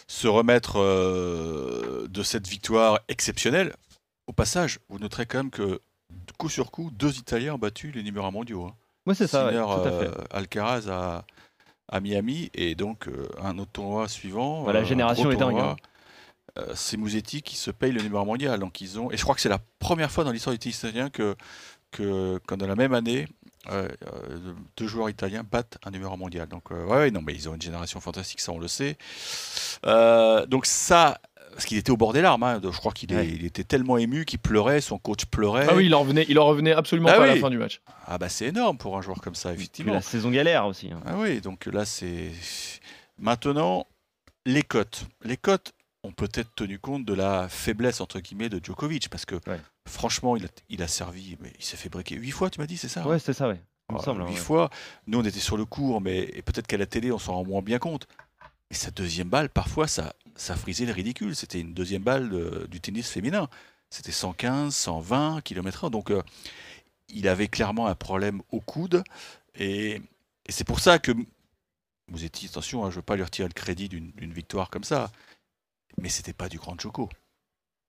se 0.08 0.28
remettre 0.28 0.80
euh, 0.80 2.08
de 2.10 2.24
cette 2.24 2.48
victoire 2.48 3.00
exceptionnelle. 3.08 3.74
Au 4.28 4.34
passage, 4.34 4.80
vous 4.90 5.00
noterez 5.00 5.26
quand 5.26 5.38
même 5.40 5.52
que 5.52 5.80
coup 6.38 6.50
sur 6.50 6.72
coup, 6.72 6.90
deux 6.92 7.18
Italiens 7.18 7.54
ont 7.56 7.58
battu 7.60 7.92
les 7.92 8.04
numéros 8.04 8.26
1 8.28 8.32
mondiaux. 8.32 8.66
hein. 8.66 8.74
Ouais, 9.06 9.16
c'est 9.16 9.28
ça, 9.28 9.46
ouais, 9.46 9.52
Sinner, 9.52 9.66
tout 9.66 9.88
à 9.88 9.92
fait. 9.92 10.08
euh, 10.08 10.24
Alcaraz 10.32 10.90
à, 10.90 11.26
à 11.90 12.00
Miami 12.00 12.50
et 12.54 12.76
donc 12.76 13.08
euh, 13.08 13.28
un 13.42 13.58
autre 13.60 13.72
tournoi 13.72 14.08
suivant. 14.08 14.64
Voilà, 14.64 14.80
la 14.80 14.86
génération 14.86 15.30
est 15.32 15.38
dingue, 15.38 15.60
hein. 15.60 15.76
c'est 16.74 16.98
Musetti 16.98 17.42
qui 17.42 17.56
se 17.56 17.70
paye 17.72 17.92
le 17.92 18.02
numéro 18.02 18.22
1 18.24 18.26
mondial. 18.26 18.60
Donc 18.60 18.82
ils 18.82 19.00
ont 19.00 19.12
et 19.12 19.18
je 19.18 19.24
crois 19.24 19.36
que 19.36 19.42
c'est 19.42 19.50
la 19.50 19.60
première 19.80 20.12
fois 20.12 20.24
dans 20.24 20.32
l'histoire 20.32 20.54
du 20.54 20.60
tennis 20.60 20.80
italien 20.80 21.10
que 21.10 21.36
que 21.92 22.40
dans 22.56 22.68
la 22.68 22.76
même 22.76 22.94
année 22.94 23.28
euh, 23.72 23.88
deux 24.78 24.88
joueurs 24.88 25.10
italiens 25.10 25.44
battent 25.50 25.78
un 25.86 25.92
numéro 25.92 26.14
1 26.14 26.18
mondial. 26.18 26.48
Donc 26.48 26.72
euh, 26.72 26.86
ouais, 26.86 27.12
non 27.12 27.22
mais 27.22 27.34
ils 27.34 27.48
ont 27.50 27.56
une 27.56 27.62
génération 27.62 28.00
fantastique, 28.00 28.40
ça 28.42 28.52
on 28.52 28.60
le 28.60 28.68
sait. 28.68 28.98
Euh, 29.86 30.46
donc 30.46 30.66
ça 30.66 31.20
parce 31.52 31.64
qu'il 31.66 31.78
était 31.78 31.92
au 31.92 31.96
bord 31.96 32.12
des 32.12 32.22
larmes, 32.22 32.44
hein, 32.44 32.60
je 32.62 32.68
crois 32.78 32.92
qu'il 32.92 33.14
est- 33.14 33.16
Ouais. 33.16 33.28
il 33.30 33.46
était 33.46 33.64
tellement 33.64 33.98
ému 33.98 34.26
qu'il 34.26 34.40
pleurait, 34.40 34.82
son 34.82 34.98
coach 34.98 35.24
pleurait. 35.26 35.68
Ah 35.70 35.76
oui, 35.76 35.86
il 35.86 35.96
en 35.96 36.02
revenait, 36.02 36.26
il 36.28 36.38
en 36.38 36.46
revenait 36.46 36.74
absolument 36.74 37.08
Ah 37.10 37.16
pas 37.18 37.24
à 37.24 37.28
la 37.28 37.38
fin 37.38 37.50
du 37.50 37.58
match. 37.58 37.80
Ah 38.08 38.18
bah 38.18 38.28
c'est 38.28 38.48
énorme 38.48 38.78
pour 38.78 38.98
un 38.98 39.02
joueur 39.02 39.22
comme 39.22 39.36
ça, 39.36 39.54
effectivement. 39.54 39.94
la 39.94 40.02
saison 40.02 40.32
galère 40.32 40.66
aussi. 40.66 40.92
hein. 40.92 41.00
Ah 41.06 41.14
oui, 41.18 41.40
donc 41.40 41.66
là 41.68 41.86
c'est. 41.86 42.32
Maintenant, 43.20 43.88
les 44.46 44.64
cotes. 44.64 45.06
Les 45.24 45.38
cotes 45.38 45.72
ont 46.06 46.12
peut-être 46.12 46.54
tenu 46.56 46.80
compte 46.80 47.06
de 47.06 47.14
la 47.14 47.50
faiblesse 47.50 48.02
entre 48.02 48.20
guillemets 48.20 48.50
de 48.50 48.60
Djokovic 48.64 49.10
parce 49.10 49.26
que 49.26 49.36
Ouais. 49.48 49.60
franchement, 49.88 50.36
il 50.36 50.46
a, 50.46 50.50
il 50.70 50.82
a 50.84 50.88
servi, 50.88 51.38
mais 51.42 51.52
il 51.60 51.64
s'est 51.66 51.78
fait 51.78 51.90
briquer 51.90 52.16
huit 52.16 52.32
fois, 52.32 52.50
tu 52.50 52.60
m'as 52.60 52.68
dit, 52.68 52.78
c'est 52.78 52.88
ça 52.90 53.06
Ouais, 53.08 53.20
c'est 53.20 53.34
ça, 53.34 53.48
ouais. 53.48 53.60
Il 53.90 53.96
me 53.96 54.00
semble, 54.02 54.22
hein, 54.24 54.26
Huit 54.28 54.34
ouais. 54.34 54.40
fois. 54.40 54.70
Nous, 55.06 55.20
on 55.20 55.24
était 55.24 55.40
sur 55.40 55.58
le 55.58 55.66
cours, 55.66 56.02
mais 56.02 56.26
peut-être 56.46 56.66
qu'à 56.66 56.78
la 56.78 56.88
télé, 56.88 57.12
on 57.12 57.20
s'en 57.20 57.34
rend 57.34 57.44
moins 57.46 57.62
bien 57.62 57.78
compte. 57.78 58.08
Et 58.72 58.74
sa 58.74 58.90
deuxième 58.90 59.30
balle, 59.30 59.50
parfois, 59.50 59.88
ça, 59.88 60.14
ça 60.36 60.56
frisait 60.56 60.86
le 60.88 60.92
ridicule. 60.92 61.36
C'était 61.36 61.60
une 61.60 61.74
deuxième 61.76 62.02
balle 62.02 62.30
de- 62.30 62.68
du 62.72 62.82
tennis 62.82 63.08
féminin. 63.10 63.48
C'était 63.92 64.12
115, 64.12 64.74
120 64.76 65.42
km/h. 65.42 65.92
Donc, 65.92 66.10
euh, 66.10 66.24
il 67.10 67.28
avait 67.28 67.48
clairement 67.48 67.86
un 67.86 67.94
problème 67.94 68.42
au 68.52 68.60
coude. 68.60 69.04
Et, 69.54 70.02
et 70.48 70.52
c'est 70.52 70.64
pour 70.64 70.80
ça 70.80 70.98
que 70.98 71.12
vous 72.12 72.24
étiez, 72.24 72.50
attention, 72.50 72.84
hein, 72.84 72.90
je 72.90 72.96
ne 72.96 72.98
veux 72.98 73.02
pas 73.04 73.16
lui 73.16 73.24
retirer 73.24 73.48
le 73.48 73.54
crédit 73.54 73.88
d'une 73.88 74.34
victoire 74.34 74.72
comme 74.72 74.84
ça. 74.84 75.12
Mais 76.02 76.10
c'était 76.10 76.34
pas 76.34 76.50
du 76.50 76.58
grand 76.58 76.80
Joko. 76.80 77.10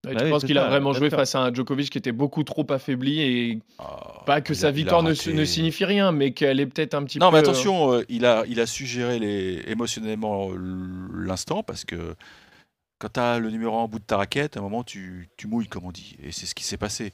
Ouais, 0.07 0.15
tu 0.15 0.25
oui, 0.25 0.31
penses 0.31 0.45
qu'il 0.45 0.57
a 0.59 0.69
vraiment 0.69 0.93
joué 0.93 1.11
face 1.11 1.35
à 1.35 1.41
un 1.41 1.53
Djokovic 1.53 1.91
qui 1.91 1.99
était 1.99 2.13
beaucoup 2.13 2.45
trop 2.45 2.65
affaibli 2.71 3.21
et 3.23 3.59
Ah, 3.79 4.23
pas 4.25 4.41
que 4.41 4.55
sa 4.55 4.69
a- 4.69 4.71
victoire 4.71 5.03
ne, 5.03 5.15
signifie 5.15 5.85
rien, 5.85 6.13
mais 6.13 6.33
qu'elle 6.33 6.61
est 6.61 6.67
peut-être 6.67 6.95
un 6.95 7.03
petit 7.03 7.19
Non, 7.19 7.31
peu. 7.31 7.33
mais 7.33 7.39
euh, 7.39 7.43
attention, 7.51 7.93
euh, 7.95 8.05
il, 8.09 8.25
a, 8.25 8.45
il 8.47 8.61
a 8.61 8.67
su 8.67 8.87
gérer 8.87 9.19
les, 9.19 9.63
émotionnellement 9.67 10.51
l'instant 11.13 11.65
parce 11.65 11.85
que 11.85 12.15
quand 12.99 13.09
tu 13.15 13.21
as 13.21 13.39
le 13.41 13.51
numéro 13.51 13.77
1 13.79 13.83
au 13.85 13.89
bout 13.89 13.99
de 13.99 14.05
ta 14.05 14.17
raquette, 14.17 14.57
à 14.57 14.61
un 14.61 14.63
moment, 14.63 14.85
tu, 14.85 15.29
tu 15.37 15.49
mouilles, 15.49 15.67
comme 15.67 15.85
on 15.85 15.93
dit. 15.93 16.17
Et 16.23 16.31
c'est 16.33 16.47
ce 16.47 16.55
qui 16.55 16.65
s'est 16.65 16.79
passé. 16.79 17.13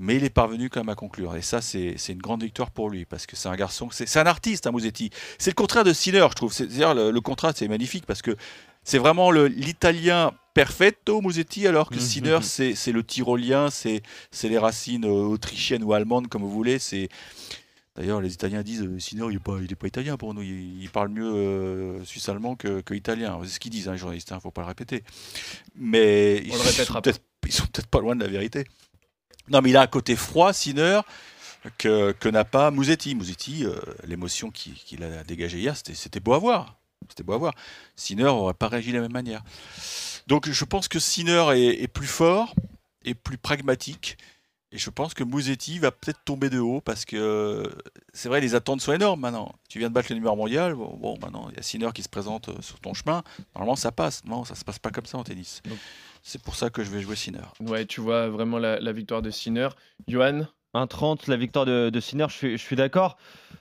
Mais 0.00 0.16
il 0.16 0.24
est 0.24 0.30
parvenu 0.30 0.70
quand 0.70 0.80
même 0.80 0.88
à 0.88 0.94
conclure. 0.94 1.36
Et 1.36 1.42
ça, 1.42 1.60
c'est 1.60 1.94
c'est 1.98 2.12
une 2.14 2.22
grande 2.22 2.42
victoire 2.42 2.70
pour 2.70 2.88
lui 2.88 3.04
parce 3.04 3.26
que 3.26 3.36
c'est 3.36 3.48
un 3.48 3.54
garçon, 3.56 3.88
c'est 3.92 4.06
c'est 4.08 4.18
un 4.20 4.26
artiste, 4.26 4.66
hein, 4.66 4.72
Musetti. 4.72 5.10
C'est 5.38 5.50
le 5.50 5.54
contraire 5.54 5.84
de 5.84 5.92
Sinner, 5.92 6.26
je 6.30 6.34
trouve. 6.34 6.52
C'est- 6.52 6.64
C'est-à-dire, 6.64 6.94
le, 6.94 7.10
le 7.10 7.20
contraste, 7.20 7.58
c'est 7.58 7.68
magnifique 7.68 8.06
parce 8.06 8.22
que 8.22 8.34
c'est 8.84 8.98
vraiment 8.98 9.30
l'italien 9.30 10.32
perfetto, 10.54 11.22
Musetti, 11.22 11.66
alors 11.66 11.88
que 11.88 11.94
Mhm. 11.94 12.00
Sinner, 12.00 12.38
c'est 12.42 12.74
c'est 12.74 12.92
le 12.92 13.02
tyrolien, 13.02 13.70
c'est 13.70 14.02
les 14.42 14.58
racines 14.58 15.04
euh, 15.04 15.08
autrichiennes 15.26 15.82
ou 15.82 15.92
allemandes, 15.92 16.28
comme 16.28 16.42
vous 16.42 16.50
voulez. 16.50 16.78
C'est 16.78 17.08
D'ailleurs, 17.94 18.22
les 18.22 18.32
Italiens 18.32 18.62
disent 18.62 18.82
euh, 18.82 18.98
Sinner, 18.98 19.26
il 19.28 19.34
n'est 19.34 19.38
pas, 19.38 19.58
pas 19.78 19.86
italien 19.86 20.16
pour 20.16 20.32
nous. 20.32 20.40
Il, 20.42 20.82
il 20.82 20.88
parle 20.88 21.08
mieux 21.10 21.30
euh, 21.30 22.04
suisse-allemand 22.04 22.56
que, 22.56 22.80
que 22.80 22.94
italien. 22.94 23.38
C'est 23.44 23.50
ce 23.50 23.60
qu'ils 23.60 23.70
disent, 23.70 23.86
hein, 23.88 23.92
les 23.92 23.98
journalistes. 23.98 24.30
Il 24.30 24.34
ne 24.34 24.40
faut 24.40 24.50
pas 24.50 24.62
le 24.62 24.68
répéter. 24.68 25.04
Mais 25.74 26.38
ils 26.38 26.52
On 26.52 26.56
le 26.56 26.62
sont 26.62 27.00
peut-être 27.02 27.20
ils 27.44 27.52
sont 27.52 27.66
peut-être 27.66 27.88
pas 27.88 28.00
loin 28.00 28.16
de 28.16 28.24
la 28.24 28.30
vérité. 28.30 28.64
Non, 29.48 29.60
mais 29.60 29.70
il 29.70 29.76
a 29.76 29.82
un 29.82 29.86
côté 29.88 30.16
froid, 30.16 30.54
Sinner, 30.54 31.00
que, 31.76 32.12
que 32.12 32.28
n'a 32.30 32.44
pas 32.44 32.70
Musetti. 32.70 33.14
Musetti, 33.14 33.66
euh, 33.66 33.74
l'émotion 34.04 34.50
qu'il 34.50 35.02
a 35.02 35.22
dégagée 35.24 35.58
hier, 35.58 35.76
c'était 35.76 36.20
beau 36.20 36.32
à 36.32 36.38
voir. 36.38 36.78
C'était 37.08 37.22
beau 37.22 37.32
à 37.32 37.38
voir. 37.38 37.54
Sinner 37.96 38.24
n'aurait 38.24 38.54
pas 38.54 38.68
réagi 38.68 38.90
de 38.90 38.96
la 38.96 39.02
même 39.02 39.12
manière. 39.12 39.42
Donc 40.26 40.48
je 40.48 40.64
pense 40.64 40.88
que 40.88 40.98
Sinner 40.98 41.44
est, 41.54 41.82
est 41.82 41.88
plus 41.88 42.06
fort 42.06 42.54
et 43.04 43.14
plus 43.14 43.38
pragmatique. 43.38 44.18
Et 44.74 44.78
je 44.78 44.88
pense 44.88 45.12
que 45.12 45.22
Musetti 45.22 45.78
va 45.78 45.90
peut-être 45.90 46.24
tomber 46.24 46.48
de 46.48 46.58
haut 46.58 46.80
parce 46.80 47.04
que 47.04 47.16
euh, 47.16 47.64
c'est 48.14 48.30
vrai, 48.30 48.40
les 48.40 48.54
attentes 48.54 48.80
sont 48.80 48.94
énormes 48.94 49.20
maintenant. 49.20 49.54
Tu 49.68 49.78
viens 49.78 49.90
de 49.90 49.94
battre 49.94 50.08
le 50.10 50.14
numéro 50.14 50.34
mondial, 50.34 50.74
bon, 50.74 50.96
bon, 50.96 51.18
maintenant 51.20 51.48
il 51.50 51.56
y 51.56 51.58
a 51.58 51.62
Sinner 51.62 51.90
qui 51.94 52.02
se 52.02 52.08
présente 52.08 52.48
euh, 52.48 52.62
sur 52.62 52.80
ton 52.80 52.94
chemin. 52.94 53.22
Normalement 53.54 53.76
ça 53.76 53.92
passe. 53.92 54.24
Non, 54.24 54.44
ça 54.44 54.54
se 54.54 54.64
passe 54.64 54.78
pas 54.78 54.90
comme 54.90 55.04
ça 55.04 55.18
en 55.18 55.24
tennis. 55.24 55.60
C'est 56.22 56.40
pour 56.40 56.54
ça 56.54 56.70
que 56.70 56.82
je 56.82 56.90
vais 56.90 57.02
jouer 57.02 57.16
Sinner. 57.16 57.44
Ouais, 57.60 57.84
tu 57.84 58.00
vois 58.00 58.28
vraiment 58.28 58.58
la, 58.58 58.80
la 58.80 58.92
victoire 58.92 59.20
de 59.20 59.30
Sinner. 59.30 59.68
Johan, 60.08 60.46
1,30 60.74 61.28
la 61.30 61.36
victoire 61.36 61.64
de, 61.66 61.90
de 61.90 62.00
Sinner, 62.00 62.26
je 62.28 62.34
suis, 62.34 62.52
je 62.58 62.62
suis 62.62 62.76
d'accord. 62.76 63.16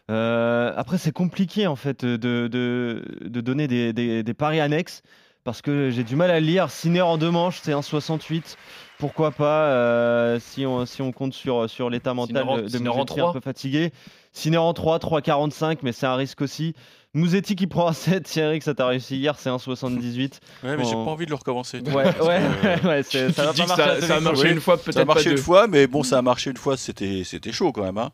Euh, 0.10 0.74
après, 0.75 0.98
c'est 0.98 1.12
compliqué 1.12 1.68
en 1.68 1.75
fait 1.75 2.03
de, 2.06 2.48
de, 2.48 3.03
de 3.22 3.41
donner 3.41 3.68
des, 3.68 3.94
des- 3.94 4.24
des 4.24 4.34
paris 4.34 4.60
annexes 4.60 5.01
parce 5.44 5.62
que 5.62 5.89
j'ai 5.89 6.03
du 6.03 6.15
mal 6.15 6.32
à 6.32 6.39
lire. 6.39 6.70
Sinner 6.70 7.01
en 7.01 7.18
deux 7.18 7.32
manches, 7.32 7.60
c'est 7.62 7.72
1,68. 7.74 8.56
Pourquoi 9.00 9.32
pas 9.32 9.65
euh, 9.65 10.39
si, 10.39 10.65
on, 10.65 10.86
si 10.86 11.01
on 11.01 11.12
compte 11.12 11.34
sur, 11.34 11.70
sur 11.70 11.89
l'état 11.89 12.13
mental 12.13 12.44
Sinner 12.46 12.58
de, 12.58 12.62
de 12.63 12.68
Sinner 12.70 12.89
en 12.89 12.94
Musetti, 12.96 13.13
un 13.13 13.15
trois. 13.18 13.34
peu 13.34 13.39
fatigué. 13.39 13.91
Sinner 14.34 14.58
en 14.58 14.74
3, 14.74 15.00
3,45, 15.00 15.80
mais 15.84 15.91
c'est 15.91 16.06
un 16.06 16.15
risque 16.15 16.41
aussi. 16.41 16.74
Musetti 17.13 17.58
qui 17.58 17.68
prend 17.68 17.88
un 17.88 17.94
7, 17.94 18.24
Thierry, 18.24 18.60
que 18.60 18.65
ça 18.65 18.74
t'a 18.74 18.88
réussi 18.88 19.18
hier, 19.18 19.38
c'est 19.38 19.50
1,78. 19.50 20.39
Ouais, 20.63 20.77
mais 20.77 20.86
j'ai 20.86 20.91
pas 20.91 20.98
envie 20.98 21.25
de 21.25 21.32
le 21.32 21.36
recommencer. 21.36 21.80
Ouais, 21.82 21.94
ouais, 21.94 22.12
que, 22.13 22.88
ouais, 22.88 23.03
ça 23.03 23.44
va 23.46 23.53
pas 23.53 23.65
marcher 23.68 24.01
ça, 24.08 24.15
a 24.15 24.20
marché 24.22 24.50
une 24.51 24.62
fois, 24.62 24.77
Ça 24.77 24.82
a 24.82 24.84
peut-être 24.86 24.98
pas 25.08 25.13
marché 25.13 25.30
une 25.32 25.36
deux. 25.36 25.41
fois, 25.41 25.68
mais 25.68 25.88
bon, 25.88 26.03
ça 26.03 26.18
a 26.20 26.22
marché 26.22 26.51
une 26.51 26.58
fois, 26.58 26.77
c'était 26.77 27.24
c'était 27.25 27.51
chaud 27.51 27.74
quand 27.74 27.84
même. 27.84 27.98
Hein. 27.98 28.12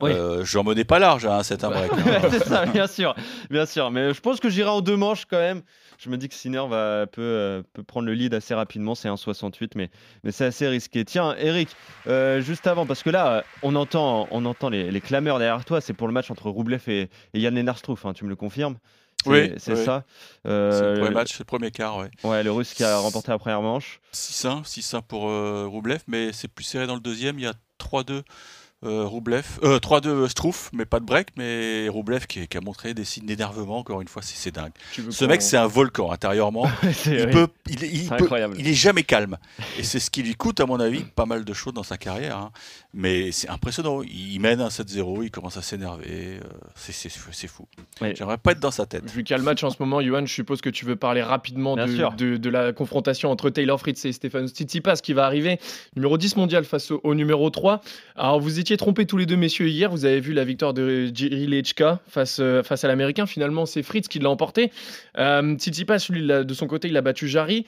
Oui. 0.00 0.12
Euh, 0.12 0.44
J'en 0.44 0.62
menais 0.62 0.84
pas 0.84 0.98
large 1.00 1.26
7 1.42 1.64
un 1.64 1.70
break. 1.70 1.90
hein. 1.92 2.20
c'est 2.30 2.44
ça, 2.44 2.66
bien 2.66 2.86
sûr, 2.86 3.14
bien 3.50 3.66
sûr. 3.66 3.90
Mais 3.90 4.14
je 4.14 4.20
pense 4.20 4.38
que 4.38 4.48
j'irai 4.48 4.70
en 4.70 4.80
deux 4.80 4.96
manches 4.96 5.24
quand 5.24 5.38
même. 5.38 5.62
Je 5.98 6.08
me 6.10 6.16
dis 6.16 6.28
que 6.28 6.34
Sinner 6.36 6.62
va, 6.68 7.06
peut, 7.08 7.20
euh, 7.20 7.62
peut 7.72 7.82
prendre 7.82 8.06
le 8.06 8.14
lead 8.14 8.32
assez 8.32 8.54
rapidement. 8.54 8.94
C'est 8.94 9.08
un 9.08 9.16
68, 9.16 9.74
mais, 9.74 9.90
mais 10.22 10.30
c'est 10.30 10.44
assez 10.44 10.68
risqué. 10.68 11.04
Tiens, 11.04 11.34
Eric, 11.36 11.68
euh, 12.06 12.40
juste 12.40 12.68
avant, 12.68 12.86
parce 12.86 13.02
que 13.02 13.10
là, 13.10 13.42
on 13.62 13.74
entend, 13.74 14.28
on 14.30 14.44
entend 14.44 14.68
les, 14.68 14.92
les 14.92 15.00
clameurs 15.00 15.40
derrière 15.40 15.64
toi. 15.64 15.80
C'est 15.80 15.94
pour 15.94 16.06
le 16.06 16.12
match 16.12 16.30
entre 16.30 16.48
Roublev 16.50 16.82
et, 16.88 17.10
et 17.34 17.40
Yann 17.40 17.54
Lennart-Struff. 17.56 18.06
hein, 18.06 18.12
tu 18.12 18.24
me 18.24 18.28
le 18.30 18.36
confirmes? 18.36 18.76
C'est- 19.24 19.30
Oui, 19.30 19.52
c'est 19.56 19.72
oui. 19.74 19.84
ça? 19.84 20.04
C'est 20.44 20.50
Euh, 20.52 20.92
le 20.94 21.00
premier 21.00 21.14
match, 21.14 21.32
c'est 21.32 21.40
le 21.40 21.44
premier 21.44 21.72
quart, 21.72 21.96
ouais. 21.96 22.08
Ouais, 22.22 22.44
le 22.44 22.52
Russe 22.52 22.72
qui 22.74 22.84
a 22.84 22.98
remporté 22.98 23.32
la 23.32 23.38
première 23.38 23.62
manche. 23.62 23.98
6-1, 24.14 24.62
6-1 24.64 25.02
pour 25.02 25.28
euh, 25.28 25.66
Roublev, 25.68 26.02
mais 26.06 26.32
c'est 26.32 26.46
plus 26.46 26.62
serré 26.62 26.86
dans 26.86 26.94
le 26.94 27.00
deuxième. 27.00 27.36
Il 27.40 27.42
y 27.42 27.48
a 27.48 27.54
3-2 27.80 28.22
euh, 28.84 29.04
Roublev, 29.06 29.44
euh, 29.64 29.78
3-2 29.78 30.28
Struff, 30.28 30.70
mais 30.72 30.84
pas 30.84 31.00
de 31.00 31.04
break. 31.04 31.28
Mais 31.36 31.88
Roublev 31.88 32.26
qui, 32.26 32.46
qui 32.46 32.56
a 32.56 32.60
montré 32.60 32.94
des 32.94 33.04
signes 33.04 33.26
d'énervement. 33.26 33.78
Encore 33.78 34.00
une 34.00 34.08
fois, 34.08 34.22
c'est 34.22 34.36
c'est 34.36 34.54
dingue. 34.54 34.70
Ce 35.10 35.24
mec, 35.24 35.42
c'est 35.42 35.56
un 35.56 35.66
volcan 35.66 36.12
intérieurement. 36.12 36.66
Il 37.06 37.12
oui. 37.26 37.30
peut, 37.32 37.48
il, 37.68 37.82
il 37.82 38.02
C'est 38.04 38.16
peut- 38.16 38.24
incroyable. 38.24 38.54
il 38.58 38.68
est 38.68 38.74
jamais 38.74 39.02
calme. 39.02 39.36
Et 39.78 39.82
c'est 39.82 39.98
ce 39.98 40.10
qui 40.10 40.22
lui 40.22 40.34
coûte, 40.34 40.60
à 40.60 40.66
mon 40.66 40.78
avis, 40.78 41.02
pas 41.02 41.26
mal 41.26 41.44
de 41.44 41.52
choses 41.52 41.74
dans 41.74 41.82
sa 41.82 41.96
carrière. 41.96 42.36
hein. 42.36 42.50
Mais 42.94 43.32
c'est 43.32 43.48
impressionnant. 43.48 44.02
Il 44.02 44.38
mène 44.40 44.60
un 44.60 44.68
7-0, 44.68 45.22
il 45.24 45.30
commence 45.30 45.56
à 45.56 45.62
s'énerver. 45.62 46.38
euh, 46.42 46.48
c'est- 46.76 47.08
fou. 47.48 47.66
Oui. 48.00 48.12
J'aimerais 48.14 48.38
pas 48.38 48.52
être 48.52 48.60
dans 48.60 48.70
sa 48.70 48.86
tête. 48.86 49.10
Vu 49.10 49.24
qu'il 49.24 49.32
y 49.32 49.34
a 49.34 49.38
le 49.38 49.44
match 49.44 49.62
en 49.64 49.70
ce 49.70 49.76
moment, 49.80 50.00
Johan, 50.02 50.24
je 50.26 50.32
suppose 50.32 50.60
que 50.60 50.70
tu 50.70 50.84
veux 50.84 50.96
parler 50.96 51.22
rapidement 51.22 51.74
de, 51.76 51.86
sûr. 51.86 52.12
de- 52.12 52.36
de 52.36 52.50
la 52.50 52.72
confrontation 52.72 53.30
entre 53.30 53.50
Taylor 53.50 53.78
Fritz 53.80 54.04
et 54.04 54.12
Stefanos 54.12 54.50
Tsitsipas 54.52 54.96
qui 54.96 55.12
va 55.14 55.24
arriver, 55.26 55.58
numéro 55.96 56.16
10 56.18 56.36
mondial 56.36 56.64
face 56.64 56.90
au, 56.90 57.00
au 57.02 57.14
numéro 57.14 57.48
3. 57.50 57.80
Alors 58.16 58.40
vous 58.40 58.58
étiez 58.60 58.67
trompés 58.76 59.06
tous 59.06 59.16
les 59.16 59.26
deux 59.26 59.36
messieurs 59.36 59.68
hier, 59.68 59.90
vous 59.90 60.04
avez 60.04 60.20
vu 60.20 60.32
la 60.32 60.44
victoire 60.44 60.74
de 60.74 61.06
Jiri 61.12 61.46
Lechka 61.46 62.00
face, 62.08 62.38
euh, 62.40 62.62
face 62.62 62.84
à 62.84 62.88
l'américain, 62.88 63.26
finalement 63.26 63.66
c'est 63.66 63.82
Fritz 63.82 64.08
qui 64.08 64.18
l'a 64.18 64.30
emporté. 64.30 64.70
Euh, 65.18 65.56
Tsitsipas, 65.56 66.06
lui, 66.10 66.26
de 66.26 66.54
son 66.54 66.66
côté, 66.66 66.88
il 66.88 66.96
a 66.96 67.00
battu 67.00 67.28
Jarry. 67.28 67.66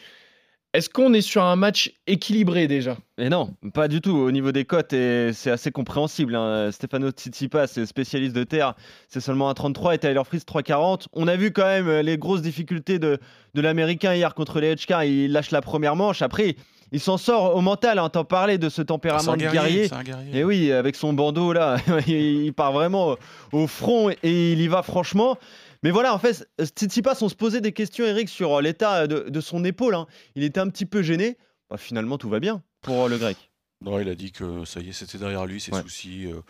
Est-ce 0.72 0.88
qu'on 0.88 1.12
est 1.14 1.20
sur 1.20 1.42
un 1.42 1.56
match 1.56 1.92
équilibré 2.06 2.68
déjà? 2.68 2.96
Et 3.18 3.28
non, 3.28 3.54
pas 3.74 3.88
du 3.88 4.00
tout. 4.00 4.16
Au 4.16 4.30
niveau 4.30 4.52
des 4.52 4.64
cotes, 4.64 4.92
et 4.92 5.32
c'est 5.32 5.50
assez 5.50 5.72
compréhensible. 5.72 6.36
hein. 6.36 6.70
Stefano 6.70 7.10
Tsitsipas, 7.10 7.66
c'est 7.66 7.86
spécialiste 7.86 8.36
de 8.36 8.44
terre, 8.44 8.74
c'est 9.08 9.18
seulement 9.20 9.48
un 9.50 9.54
33 9.54 9.96
et 9.96 9.98
Tyler 9.98 10.22
Fritz 10.24 10.44
3,40. 10.44 11.06
On 11.12 11.26
a 11.26 11.34
vu 11.34 11.50
quand 11.50 11.64
même 11.64 11.88
euh, 11.88 12.02
les 12.02 12.18
grosses 12.18 12.42
difficultés 12.42 13.00
de, 13.00 13.18
de 13.54 13.60
l'Américain 13.60 14.14
hier 14.14 14.32
contre 14.34 14.60
les 14.60 14.76
HK. 14.76 14.92
Il 15.06 15.32
lâche 15.32 15.50
la 15.50 15.60
première 15.60 15.96
manche. 15.96 16.22
Après, 16.22 16.54
il 16.92 17.00
s'en 17.00 17.16
sort 17.16 17.56
au 17.56 17.60
mental. 17.62 17.98
Hein. 17.98 18.08
T'en 18.08 18.24
parlais 18.24 18.56
de 18.58 18.68
ce 18.68 18.80
tempérament 18.80 19.32
un 19.32 19.36
de 19.36 19.40
guerrier. 19.42 19.58
guerrier. 19.60 19.88
c'est 19.88 19.94
un 19.94 20.02
guerrier. 20.04 20.38
Et 20.38 20.44
oui, 20.44 20.70
avec 20.70 20.94
son 20.94 21.12
bandeau 21.12 21.52
là, 21.52 21.78
il 22.06 22.52
part 22.52 22.70
vraiment 22.72 23.16
au 23.50 23.66
front 23.66 24.10
et 24.10 24.52
il 24.52 24.60
y 24.60 24.68
va 24.68 24.82
franchement. 24.84 25.36
Mais 25.82 25.90
voilà, 25.90 26.14
en 26.14 26.18
fait, 26.18 26.46
Tsitsipas, 26.62 27.16
on 27.22 27.28
se 27.28 27.34
posait 27.34 27.60
des 27.60 27.72
questions, 27.72 28.04
Eric, 28.04 28.28
sur 28.28 28.60
l'état 28.60 29.06
de, 29.06 29.28
de 29.30 29.40
son 29.40 29.64
épaule. 29.64 29.94
hein. 29.94 30.06
Il 30.34 30.42
était 30.44 30.60
un 30.60 30.68
petit 30.68 30.86
peu 30.86 31.00
gêné. 31.02 31.38
Bah, 31.70 31.76
finalement, 31.78 32.18
tout 32.18 32.28
va 32.28 32.40
bien 32.40 32.62
pour 32.82 33.04
euh, 33.04 33.08
le 33.08 33.16
grec. 33.18 33.36
Non, 33.82 33.98
il 33.98 34.08
a 34.10 34.14
dit 34.14 34.30
que 34.32 34.64
ça 34.66 34.80
y 34.80 34.90
est, 34.90 34.92
c'était 34.92 35.16
derrière 35.18 35.46
lui, 35.46 35.60
ses 35.60 35.72
Ouais. 35.72 35.80
soucis. 35.82 36.26
euh. 36.26 36.40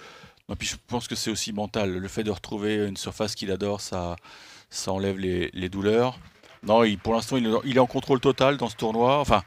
Non, 0.48 0.56
puis 0.56 0.66
je 0.66 0.74
pense 0.88 1.06
que 1.06 1.14
c'est 1.14 1.30
aussi 1.30 1.52
mental. 1.52 1.96
Le 1.96 2.08
fait 2.08 2.24
de 2.24 2.30
retrouver 2.32 2.86
une 2.88 2.96
surface 2.96 3.36
qu'il 3.36 3.52
adore, 3.52 3.80
ça, 3.80 4.16
ça 4.68 4.90
enlève 4.92 5.16
les, 5.18 5.48
les 5.52 5.68
douleurs. 5.68 6.18
Non, 6.64 6.82
il, 6.82 6.98
pour 6.98 7.14
l'instant, 7.14 7.36
il, 7.36 7.48
il 7.64 7.76
est 7.76 7.80
en 7.80 7.86
contrôle 7.86 8.18
total 8.20 8.56
dans 8.56 8.68
ce 8.68 8.74
tournoi. 8.76 9.18
Enfin, 9.20 9.42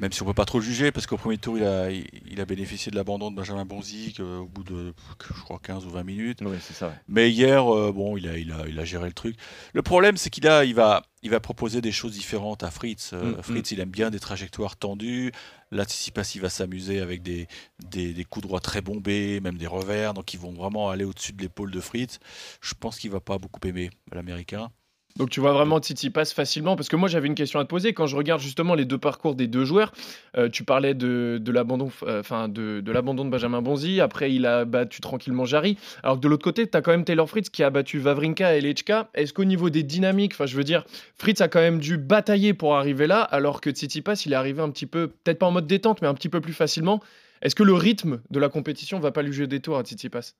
même 0.00 0.12
si 0.12 0.22
on 0.22 0.26
peut 0.26 0.34
pas 0.34 0.46
trop 0.46 0.58
le 0.58 0.64
juger, 0.64 0.90
parce 0.92 1.06
qu'au 1.06 1.18
premier 1.18 1.36
tour, 1.36 1.58
il 1.58 1.64
a, 1.64 1.90
il, 1.90 2.40
a 2.40 2.44
bénéficié 2.46 2.90
de 2.90 2.96
l'abandon 2.96 3.30
de 3.30 3.36
Benjamin 3.36 3.66
Bonzi 3.66 4.14
euh, 4.18 4.38
au 4.38 4.46
bout 4.46 4.64
de, 4.64 4.94
je 5.22 5.40
crois, 5.42 5.60
15 5.62 5.84
ou 5.84 5.90
20 5.90 6.02
minutes. 6.04 6.38
Oui, 6.42 6.56
c'est 6.60 6.72
ça. 6.72 6.94
Mais 7.06 7.30
hier, 7.30 7.72
euh, 7.72 7.92
bon, 7.92 8.16
il 8.16 8.26
a, 8.26 8.38
il, 8.38 8.50
a, 8.50 8.66
il 8.66 8.78
a 8.78 8.84
géré 8.84 9.06
le 9.06 9.12
truc. 9.12 9.36
Le 9.74 9.82
problème, 9.82 10.16
c'est 10.16 10.30
qu'il 10.30 10.48
a, 10.48 10.64
il 10.64 10.74
va, 10.74 11.02
il 11.22 11.30
va 11.30 11.38
proposer 11.38 11.82
des 11.82 11.92
choses 11.92 12.12
différentes 12.12 12.62
à 12.62 12.70
Fritz. 12.70 13.10
Euh, 13.12 13.36
Mm, 13.36 13.42
Fritz, 13.42 13.70
il 13.72 13.80
aime 13.80 13.90
bien 13.90 14.10
des 14.10 14.20
trajectoires 14.20 14.76
tendues. 14.76 15.32
Là, 15.70 15.84
Tsitsipas, 15.84 16.32
il 16.34 16.40
va 16.40 16.48
s'amuser 16.48 17.00
avec 17.00 17.22
des, 17.22 17.46
des, 17.90 18.14
des 18.14 18.24
coups 18.24 18.46
droits 18.46 18.60
très 18.60 18.80
bombés, 18.80 19.40
même 19.40 19.58
des 19.58 19.66
revers. 19.66 20.14
Donc, 20.14 20.32
ils 20.32 20.40
vont 20.40 20.52
vraiment 20.52 20.88
aller 20.88 21.04
au-dessus 21.04 21.32
de 21.32 21.42
l'épaule 21.42 21.70
de 21.70 21.80
Fritz. 21.80 22.18
Je 22.62 22.72
pense 22.74 22.98
qu'il 22.98 23.10
va 23.10 23.20
pas 23.20 23.38
beaucoup 23.38 23.60
aimer 23.68 23.90
l'Américain. 24.12 24.70
Donc 25.16 25.28
tu 25.28 25.40
vois 25.40 25.52
vraiment 25.52 25.78
Tsitsipas 25.78 26.26
facilement 26.26 26.76
parce 26.76 26.88
que 26.88 26.96
moi 26.96 27.08
j'avais 27.08 27.26
une 27.26 27.34
question 27.34 27.60
à 27.60 27.64
te 27.64 27.68
poser 27.68 27.92
quand 27.92 28.06
je 28.06 28.16
regarde 28.16 28.40
justement 28.40 28.74
les 28.74 28.84
deux 28.84 28.96
parcours 28.98 29.34
des 29.34 29.48
deux 29.48 29.64
joueurs. 29.64 29.92
euh, 30.36 30.48
tu 30.48 30.64
parlais 30.64 30.94
de, 30.94 31.38
de 31.40 31.52
l'abandon, 31.52 31.90
euh, 32.04 32.20
enfin 32.20 32.48
de, 32.48 32.80
de 32.80 32.92
l'abandon 32.92 33.24
de 33.24 33.30
Benjamin 33.30 33.60
Bonzi. 33.60 34.00
Après 34.00 34.32
il 34.32 34.46
a 34.46 34.64
battu 34.64 35.00
tranquillement 35.00 35.44
Jarry. 35.44 35.76
Alors 36.02 36.16
que 36.16 36.22
de 36.22 36.28
l'autre 36.28 36.44
côté 36.44 36.68
tu 36.68 36.76
as 36.76 36.80
quand 36.80 36.92
même 36.92 37.04
Taylor 37.04 37.28
Fritz 37.28 37.50
qui 37.50 37.62
a 37.62 37.70
battu 37.70 37.98
Vavrinka 37.98 38.56
et 38.56 38.60
Lechka. 38.60 39.10
Est-ce 39.14 39.32
qu'au 39.32 39.44
niveau 39.44 39.68
des 39.68 39.82
dynamiques, 39.82 40.32
enfin 40.34 40.46
je 40.46 40.56
veux 40.56 40.64
dire, 40.64 40.84
Fritz 41.18 41.40
a 41.40 41.48
quand 41.48 41.60
même 41.60 41.80
dû 41.80 41.98
batailler 41.98 42.54
pour 42.54 42.76
arriver 42.76 43.06
là, 43.06 43.20
alors 43.20 43.60
que 43.60 43.70
Tsitsipas 43.70 44.22
il 44.24 44.32
est 44.32 44.36
arrivé 44.36 44.62
un 44.62 44.70
petit 44.70 44.86
peu, 44.86 45.08
peut-être 45.08 45.38
pas 45.38 45.46
en 45.46 45.50
mode 45.50 45.66
détente, 45.66 46.02
mais 46.02 46.08
un 46.08 46.14
petit 46.14 46.28
peu 46.28 46.40
plus 46.40 46.54
facilement. 46.54 47.00
Est-ce 47.42 47.54
que 47.54 47.62
le 47.62 47.74
rythme 47.74 48.20
de 48.30 48.38
la 48.38 48.48
compétition 48.48 49.00
va 49.00 49.12
pas 49.12 49.22
lui 49.22 49.32
jouer 49.32 49.46
des 49.46 49.60
tours 49.60 49.76
à 49.76 49.82
Tsitsipas 49.82 50.34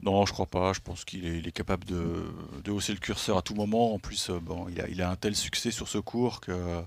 Non, 0.00 0.24
je 0.26 0.32
crois 0.32 0.46
pas. 0.46 0.72
Je 0.72 0.80
pense 0.80 1.04
qu'il 1.04 1.26
est, 1.26 1.38
il 1.38 1.46
est 1.48 1.52
capable 1.52 1.84
de, 1.84 2.24
de 2.64 2.70
hausser 2.70 2.92
le 2.92 2.98
curseur 2.98 3.36
à 3.38 3.42
tout 3.42 3.54
moment. 3.54 3.94
En 3.94 3.98
plus, 3.98 4.30
euh, 4.30 4.38
bon, 4.40 4.66
il 4.68 4.80
a, 4.80 4.88
il 4.88 5.00
a 5.02 5.10
un 5.10 5.16
tel 5.16 5.34
succès 5.36 5.70
sur 5.70 5.88
ce 5.88 5.98
cours 5.98 6.40
que 6.40 6.82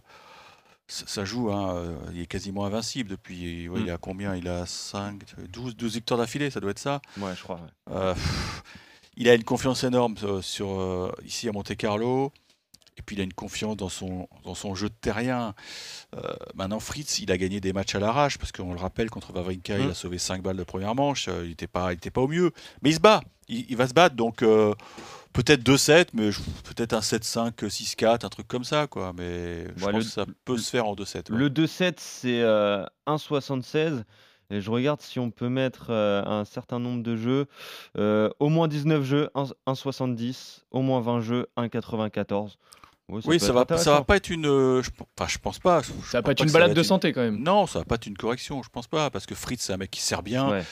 ça, 0.88 1.06
ça 1.08 1.26
joue. 1.26 1.52
hein. 1.52 1.96
Il 2.14 2.20
est 2.22 2.26
quasiment 2.28 2.66
invincible 2.66 3.10
depuis. 3.10 3.70
ouais, 3.70 3.80
Mm. 3.80 3.84
Il 3.86 3.92
a 3.92 3.98
combien? 3.98 4.36
Il 4.36 4.48
a 4.48 4.66
5, 4.66 5.22
12, 5.50 5.76
12 5.76 5.94
victoires 5.96 6.20
d'affilée, 6.20 6.50
ça 6.50 6.60
doit 6.60 6.72
être 6.72 6.80
ça. 6.80 7.02
Ouais, 7.18 7.36
je 7.36 7.42
crois. 7.44 7.56
ouais. 7.58 7.94
Euh, 7.96 8.16
il 9.16 9.30
a 9.30 9.36
une 9.36 9.44
confiance 9.44 9.84
énorme 9.84 10.16
euh, 10.24 10.42
sur, 10.42 11.14
ici 11.26 11.48
à 11.48 11.52
Monte 11.52 11.76
Carlo. 11.76 12.32
Et 12.98 13.02
puis 13.02 13.16
il 13.16 13.20
a 13.20 13.24
une 13.24 13.34
confiance 13.34 13.76
dans 13.78 13.90
son, 13.90 14.28
dans 14.44 14.56
son 14.56 14.76
jeu 14.76 14.90
de 14.90 14.94
terrien. 14.94 15.56
Euh, 16.16 16.34
maintenant, 16.56 16.80
Fritz, 16.80 17.20
il 17.20 17.32
a 17.32 17.38
gagné 17.38 17.60
des 17.60 17.74
matchs 17.74 17.96
à 17.96 18.00
l'arrache, 18.00 18.38
parce 18.38 18.52
qu'on 18.52 18.74
le 18.74 18.80
rappelle, 18.80 19.10
contre 19.10 19.34
Wawrinka, 19.34 19.80
il 19.80 19.88
Mm. 19.88 19.92
a 19.92 19.94
sauvé 19.94 20.18
5 20.18 20.42
balles 20.44 20.58
de 20.58 20.64
première 20.64 20.94
manche. 20.96 21.28
euh, 21.28 21.42
il 21.44 21.50
n'était 21.50 21.68
pas, 21.68 21.92
il 21.94 21.98
était 21.98 22.12
pas 22.12 22.22
au 22.22 22.28
mieux. 22.28 22.52
Mais 22.82 22.92
il 22.92 22.96
se 22.96 23.00
bat. 23.00 23.22
Il, 23.48 23.66
il 23.70 23.76
va 23.78 23.88
se 23.88 23.94
battre. 23.94 24.16
Donc 24.16 24.42
euh, 24.44 24.74
peut-être 25.34 25.64
2-7, 25.64 26.10
mais 26.14 26.30
peut-être 26.64 26.94
un 26.94 27.00
7-5, 27.02 27.54
6-4, 27.68 28.26
un 28.26 28.30
truc 28.30 28.48
comme 28.48 28.64
ça. 28.64 28.88
Quoi. 28.88 29.12
Mais 29.18 29.66
je 29.76 29.86
Ouais, 29.86 29.92
pense 29.92 30.04
le- 30.04 30.08
que 30.10 30.12
ça 30.12 30.26
peut 30.46 30.58
se 30.58 30.70
faire 30.70 30.88
en 30.88 30.94
2-7. 30.96 31.32
ouais. 31.32 31.38
Le 31.38 31.50
2-7, 31.50 31.96
c'est 31.98 32.42
euh, 32.42 32.86
1,76. 33.08 34.04
Et 34.50 34.62
je 34.62 34.70
regarde 34.70 35.02
si 35.02 35.18
on 35.20 35.32
peut 35.32 35.50
mettre 35.50 35.88
euh, 35.90 36.22
un 36.26 36.46
certain 36.46 36.78
nombre 36.78 37.02
de 37.02 37.16
jeux. 37.16 37.48
Euh, 37.98 38.30
au 38.40 38.50
moins 38.50 38.68
19 38.68 39.04
jeux, 39.04 39.30
1 39.34 39.46
1,70. 39.66 40.60
Au 40.70 40.82
moins 40.82 41.02
20 41.02 41.22
jeux, 41.22 41.48
1,94. 41.58 42.58
Ouais, 43.10 43.20
Oui, 43.26 43.40
ça 43.40 43.52
va, 43.52 43.66
ça 43.78 43.92
va 43.92 44.04
pas 44.04 44.16
être 44.16 44.30
une. 44.30 44.46
euh, 44.46 44.82
Je, 44.82 44.90
enfin, 45.18 45.28
je 45.30 45.38
pense 45.38 45.60
pas. 45.60 45.82
je 45.82 45.92
Ça 46.10 46.20
va 46.20 46.24
pas 46.24 46.32
être 46.32 46.42
une 46.42 46.48
ça 46.50 46.54
balade 46.54 46.74
de 46.74 46.80
une- 46.82 46.84
santé 46.88 47.12
quand 47.12 47.22
même. 47.22 47.38
Non, 47.44 47.68
ça 47.68 47.80
va 47.80 47.86
pas 47.86 47.96
être 47.96 48.08
une 48.08 48.16
correction, 48.18 48.64
je 48.64 48.70
pense 48.70 48.88
pas, 48.88 49.10
parce 49.10 49.26
que 49.26 49.36
Fritz, 49.36 49.62
c'est 49.62 49.74
un 49.74 49.78
mec 49.78 49.92
qui 49.92 50.02
sert 50.02 50.24
bien, 50.24 50.50
Ouais. 50.50 50.64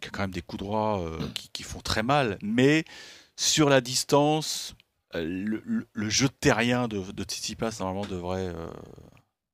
qui 0.00 0.08
a 0.08 0.10
quand 0.10 0.22
même 0.22 0.30
des 0.30 0.40
coups 0.42 0.62
droits 0.62 1.00
euh, 1.00 1.18
qui, 1.34 1.50
qui 1.50 1.62
font 1.62 1.80
très 1.80 2.02
mal, 2.02 2.38
mais 2.42 2.84
sur 3.36 3.68
la 3.68 3.80
distance, 3.82 4.74
euh, 5.14 5.22
le, 5.24 5.62
le- 5.66 5.86
le 5.92 6.08
jeu 6.08 6.28
de 6.28 6.32
terrien 6.32 6.88
de, 6.88 7.00
de 7.12 7.22
Tsitsipas, 7.22 7.76
normalement, 7.80 8.06
devrait, 8.06 8.48
euh, 8.48 8.66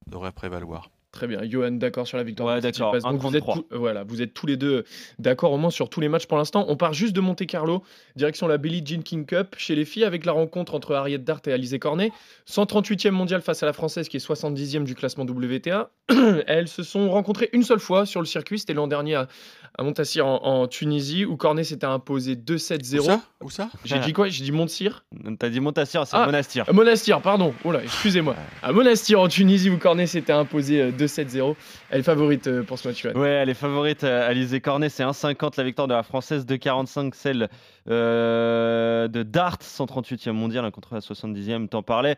devrait 0.07 0.33
prévaloir. 0.33 0.91
Très 1.15 1.29
bien, 1.29 1.49
Johan, 1.49 1.71
d'accord 1.71 2.09
sur 2.09 2.17
la 2.17 2.25
victoire. 2.25 2.57
Ouais, 2.57 2.61
d'accord, 2.61 2.91
vous 2.91 2.97
êtes, 3.37 3.45
1,33. 3.45 3.55
tous- 3.55 3.67
voilà, 3.71 4.03
vous 4.03 4.21
êtes 4.21 4.35
tous 4.35 4.47
les 4.47 4.57
deux 4.57 4.83
d'accord 5.21 5.53
au 5.53 5.59
moins 5.59 5.71
sur 5.71 5.89
tous 5.89 6.01
les 6.01 6.09
matchs 6.09 6.27
pour 6.27 6.37
l'instant. 6.37 6.65
On 6.67 6.77
part 6.77 6.93
juste 6.93 7.15
de 7.15 7.21
Monte 7.21 7.47
Carlo, 7.47 7.85
direction 8.17 8.49
la 8.49 8.59
Billie 8.59 8.83
Jean 8.85 9.01
King 9.01 9.25
Cup 9.25 9.55
chez 9.57 9.77
les 9.77 9.85
filles 9.85 10.03
avec 10.03 10.25
la 10.25 10.33
rencontre 10.33 10.75
entre 10.75 10.93
Harriet 10.93 11.19
Dart 11.19 11.41
et 11.47 11.53
Alizé 11.53 11.79
Cornet. 11.79 12.11
138e 12.51 13.13
mondiale 13.13 13.43
face 13.43 13.63
à 13.63 13.67
la 13.67 13.73
française 13.73 14.09
qui 14.09 14.17
est 14.17 14.21
70e 14.27 14.83
du 14.83 14.97
classement 14.97 15.25
WTA. 15.25 15.91
Elles 16.49 16.67
se 16.67 16.83
sont 16.83 17.09
rencontrées 17.09 17.49
une 17.53 17.63
seule 17.63 17.79
fois 17.79 18.07
sur 18.07 18.21
le 18.21 18.27
circuit, 18.27 18.59
c'était 18.59 18.75
l'an 18.75 18.89
dernier 18.89 19.15
à, 19.15 19.29
à 19.77 19.83
Montassir 19.83 20.27
en, 20.27 20.43
en 20.45 20.67
Tunisie 20.69 21.25
où 21.25 21.37
Cornet 21.37 21.65
s'était 21.65 21.87
imposé 21.87 22.33
Où 22.33 22.53
2-7-0. 22.53 23.03
ça? 23.03 23.21
Où 23.43 23.51
ça? 23.51 23.69
J'ai 23.85 23.99
dit 23.99 24.13
quoi? 24.13 24.29
J'ai 24.29 24.45
dit 24.45 24.53
Montsir? 24.53 25.05
T'as 25.39 25.49
dit 25.49 25.61
Montassir, 25.61 26.07
c'est 26.07 26.17
Ah. 26.17 26.27
Monastir. 26.27 26.65
À 26.69 26.73
Monastir, 26.73 27.21
pardon. 27.21 27.53
Oh 27.65 27.73
là, 27.73 27.83
excusez-moi. 27.83 28.37
À 28.63 28.73
Monastir 28.73 29.21
en 29.21 29.29
Tunisie 29.29 29.71
où 29.71 29.77
Cornet 29.79 30.07
s'était 30.07 30.33
imposé 30.33 30.81
euh, 30.81 30.91
2-7-0. 30.93 31.57
Elle 31.91 32.01
est 32.01 32.03
favorite 32.05 32.47
euh, 32.47 32.63
pour 32.63 32.79
ce 32.79 32.87
match. 32.89 33.03
Johan. 33.03 33.15
Ouais, 33.21 33.31
elle 33.31 33.49
est 33.49 33.55
favorite. 33.55 34.05
euh, 34.05 34.29
Alizé 34.29 34.61
Cornet, 34.61 34.89
c'est 34.89 35.03
1,50 35.03 35.55
la 35.59 35.65
victoire 35.65 35.89
de 35.89 35.95
la 35.95 36.03
française, 36.03 36.47
2,45 36.47 37.13
celle 37.15 37.49
euh, 37.91 39.09
de 39.09 39.23
Dart, 39.23 39.59
138e 39.61 40.33
mondial 40.33 40.71
contre 40.71 40.95
la 40.95 41.01
70e. 41.01 41.69
T'en 41.69 41.83
parlais. 41.83 42.17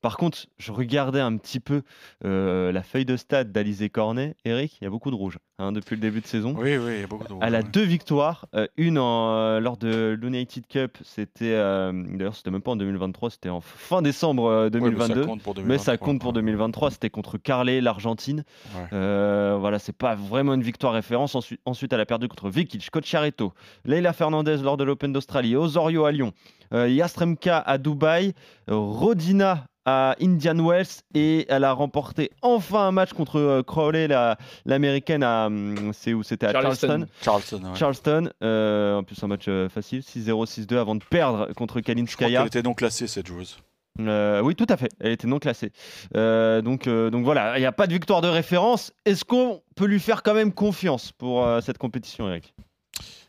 Par 0.00 0.16
contre, 0.16 0.46
je 0.58 0.70
regardais 0.70 1.20
un 1.20 1.36
petit 1.36 1.58
peu 1.58 1.82
euh, 2.24 2.70
la 2.70 2.82
feuille 2.82 3.04
de 3.04 3.16
stade 3.16 3.50
d'Alizé 3.50 3.90
Cornet. 3.90 4.36
Eric, 4.44 4.78
il 4.80 4.84
y 4.84 4.86
a 4.86 4.90
beaucoup 4.90 5.10
de 5.10 5.16
rouge 5.16 5.38
hein, 5.58 5.72
depuis 5.72 5.96
le 5.96 6.00
début 6.00 6.20
de 6.20 6.26
saison. 6.26 6.54
Oui, 6.56 6.76
oui, 6.76 6.92
il 6.94 7.00
y 7.00 7.04
a 7.04 7.06
beaucoup 7.08 7.24
de 7.24 7.34
Elle 7.40 7.56
a 7.56 7.58
ouais. 7.58 7.64
deux 7.64 7.82
victoires, 7.82 8.46
euh, 8.54 8.68
une 8.76 8.96
en, 8.98 9.30
euh, 9.34 9.60
lors 9.60 9.76
de 9.76 10.16
l'United 10.20 10.66
Cup, 10.68 10.98
c'était 11.02 11.50
d'ailleurs 11.50 12.36
c'était 12.36 12.52
même 12.52 12.62
pas 12.62 12.70
en 12.72 12.76
2023, 12.76 13.30
c'était 13.30 13.48
en 13.48 13.60
fin 13.60 14.02
décembre 14.02 14.46
euh, 14.46 14.64
Ouais, 14.68 14.80
mais 14.80 14.90
2022. 14.90 15.22
ça 15.22 15.26
compte 15.26 15.42
pour 15.42 15.54
2023. 15.54 15.66
Mais 15.66 15.78
ça 15.78 15.96
compte 15.96 16.20
pour 16.20 16.32
2023, 16.32 16.92
c'était 16.92 17.10
contre 17.10 17.36
Carlet, 17.36 17.80
l'Argentine. 17.80 18.44
Ouais. 18.76 19.56
Voilà, 19.58 19.80
c'est 19.80 19.96
pas 19.96 20.14
vraiment 20.14 20.54
une 20.54 20.62
victoire 20.62 20.92
référence. 20.92 21.34
Ensuite, 21.34 21.60
ensuite, 21.64 21.92
elle 21.92 22.00
a 22.00 22.06
perdu 22.06 22.28
contre 22.28 22.48
Vikic, 22.50 22.88
Cocciaretto, 22.90 23.52
Leila 23.84 24.12
Fernandez 24.12 24.58
lors 24.58 24.76
de 24.76 24.84
l'Open 24.84 25.12
d'Australie, 25.12 25.56
Osorio 25.56 26.04
à 26.04 26.12
Lyon, 26.12 26.32
Yastremka 26.72 27.58
à 27.58 27.78
Dubaï, 27.78 28.34
Rodina 28.68 29.66
à 29.88 30.16
Indian 30.20 30.58
Wells 30.58 30.86
et 31.14 31.46
elle 31.48 31.64
a 31.64 31.72
remporté 31.72 32.30
enfin 32.42 32.88
un 32.88 32.92
match 32.92 33.12
contre 33.12 33.38
euh, 33.38 33.62
Crowley, 33.62 34.06
la- 34.08 34.36
l'américaine 34.66 35.22
à 35.22 35.46
hum, 35.46 35.92
c'est 35.94 36.12
où? 36.12 36.22
C'était 36.22 36.46
à 36.46 36.52
Charleston. 36.52 36.86
Charleston. 36.86 37.08
Charleston, 37.22 37.62
ouais. 37.72 37.78
Charleston, 37.78 38.30
euh, 38.42 38.96
en 38.96 39.02
plus 39.02 39.22
un 39.22 39.26
match 39.28 39.44
euh, 39.48 39.68
facile, 39.68 40.00
6-0, 40.00 40.46
6-2 40.46 40.76
avant 40.78 40.94
de 40.94 41.04
perdre 41.04 41.46
contre 41.54 41.76
Je 41.76 41.80
crois 41.82 41.94
Kalinskaya. 41.94 42.38
qu'elle 42.40 42.46
était 42.48 42.62
non 42.62 42.74
classée, 42.74 43.06
cette 43.06 43.26
joueuse. 43.26 43.58
Euh, 44.00 44.40
oui, 44.42 44.54
tout 44.54 44.66
à 44.68 44.76
fait. 44.76 44.90
Elle 45.00 45.12
était 45.12 45.26
non 45.26 45.38
classée. 45.40 45.72
Euh, 46.16 46.60
donc, 46.62 46.86
euh, 46.86 47.10
donc 47.10 47.24
voilà, 47.24 47.56
il 47.58 47.60
n'y 47.60 47.66
a 47.66 47.72
pas 47.72 47.86
de 47.88 47.92
victoire 47.92 48.20
de 48.20 48.28
référence. 48.28 48.92
Est-ce 49.04 49.24
qu'on 49.24 49.62
peut 49.74 49.86
lui 49.86 49.98
faire 49.98 50.22
quand 50.22 50.34
même 50.34 50.52
confiance 50.52 51.10
pour 51.12 51.44
euh, 51.44 51.60
cette 51.60 51.78
compétition, 51.78 52.28
Eric? 52.28 52.54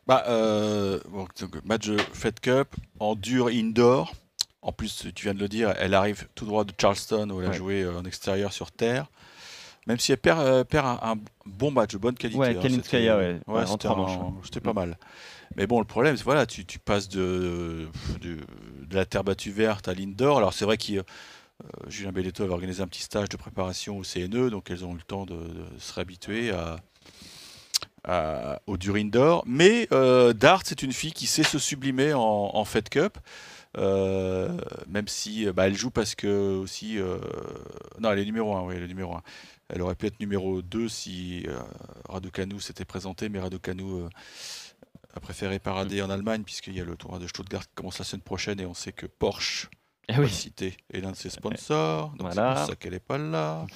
Bah, 0.06 0.24
euh, 0.28 1.00
bon, 1.10 1.26
donc, 1.40 1.66
match 1.66 1.88
de 1.88 1.98
Fed 2.14 2.40
Cup 2.40 2.76
en 3.00 3.16
dur 3.16 3.48
indoor. 3.48 4.14
En 4.62 4.72
plus, 4.74 5.08
tu 5.16 5.24
viens 5.24 5.34
de 5.34 5.40
le 5.40 5.48
dire, 5.48 5.74
elle 5.78 5.94
arrive 5.94 6.28
tout 6.36 6.46
droit 6.46 6.64
de 6.66 6.74
Charleston 6.80 7.30
où 7.30 7.40
elle 7.40 7.48
a 7.48 7.50
Ouais. 7.52 7.56
joué 7.58 7.82
euh, 7.84 7.98
en 7.98 8.04
extérieur 8.06 8.52
sur 8.52 8.72
terre. 8.72 9.08
Même 9.88 9.98
si 10.00 10.12
elle 10.12 10.18
perd, 10.18 10.40
euh, 10.42 10.64
perd 10.66 10.86
un, 10.86 11.00
un 11.02 11.16
bon 11.46 11.72
match 11.72 11.94
de 11.94 11.98
bonne 11.98 12.16
qualité. 12.16 12.38
Ouais, 12.40 12.50
hein, 12.50 12.62
Kalinskaya, 12.62 13.14
c'était- 13.16 13.50
ouais, 13.50 13.56
ouais, 13.56 13.64
en 13.64 14.42
c'était 14.44 14.60
pas 14.60 14.74
mal. 14.74 14.98
Mais 15.56 15.66
bon, 15.66 15.80
le 15.80 15.86
problème, 15.86 16.16
c'est 16.18 16.24
voilà, 16.26 16.46
tu, 16.46 16.66
tu 16.66 16.78
passes 16.78 17.08
de, 17.10 17.88
de, 18.22 18.38
de 18.86 18.96
la 18.96 19.06
terre 19.06 19.24
battue 19.24 19.50
verte 19.52 19.88
à 19.88 19.94
l'indoor. 19.94 20.38
Alors 20.38 20.54
c'est 20.54 20.66
vrai 20.66 20.78
que 20.78 21.04
Julien 21.88 22.12
Belletto 22.12 22.44
avait 22.44 22.54
organisé 22.54 22.84
un 22.84 22.88
petit 22.88 23.02
stage 23.02 23.30
de 23.30 23.38
préparation 23.38 23.98
au 23.98 24.04
CNE, 24.04 24.50
donc 24.50 24.70
elles 24.70 24.86
ont 24.86 24.92
eu 24.94 24.98
le 24.98 25.02
temps 25.02 25.26
de, 25.26 25.34
de 25.36 25.66
se 25.80 25.92
réhabituer 25.94 26.52
à, 26.52 26.76
à- 28.04 28.62
au 28.68 28.78
dur 28.78 28.96
indoor. 28.96 29.44
Mais 29.48 29.88
euh, 29.92 30.34
Dart, 30.34 30.62
c'est 30.66 30.84
une 30.84 30.94
fille 30.94 31.14
qui 31.14 31.26
sait 31.28 31.44
se 31.44 31.58
sublimer 31.60 32.14
en, 32.14 32.20
en 32.54 32.66
Fed 32.66 32.90
Cup. 32.90 33.18
Euh, 33.78 34.58
même 34.88 35.08
si 35.08 35.46
euh, 35.48 35.54
bah, 35.54 35.68
elle 35.68 35.76
joue 35.78 35.92
parce 35.92 36.16
que 36.16 36.58
aussi 36.58 36.98
euh, 36.98 37.20
non 38.00 38.10
elle 38.12 38.18
est 38.18 38.26
numéro 38.26 38.56
1 38.56 38.64
oui 38.64 38.74
elle 38.76 38.82
est 38.84 38.88
numéro 38.88 39.14
1 39.14 39.22
elle 39.70 39.84
aurait 39.84 39.94
pu 39.94 40.08
être 40.08 40.20
numéro 40.20 40.64
2 40.64 40.90
si 40.90 41.46
euh, 41.48 41.60
Raducanu 42.10 42.60
s'était 42.60 42.84
présenté 42.84 43.30
mais 43.30 43.40
Raducanu 43.40 44.06
a 45.14 45.20
préféré 45.20 45.60
parader 45.60 46.02
en 46.02 46.10
Allemagne 46.10 46.42
puisqu'il 46.42 46.76
y 46.76 46.82
a 46.82 46.84
le 46.84 46.96
tournoi 46.96 47.20
de 47.20 47.28
Stuttgart 47.28 47.62
qui 47.62 47.76
commence 47.76 48.00
la 48.00 48.06
semaine 48.06 48.24
prochaine 48.24 48.60
et 48.60 48.66
on 48.66 48.74
sait 48.74 48.92
que 48.92 49.06
Porsche 49.06 49.70
Eh 50.08 50.18
oui. 50.18 50.32
cité 50.32 50.76
est 50.92 51.02
l'un 51.02 51.12
de 51.12 51.16
ses 51.16 51.30
sponsors 51.30 52.10
donc 52.18 52.22
Voilà. 52.34 52.54
c'est 52.56 52.60
pour 52.62 52.70
ça 52.72 52.76
qu'elle 52.76 52.94
n'est 52.94 53.00
pas 53.00 53.20
là 53.20 53.68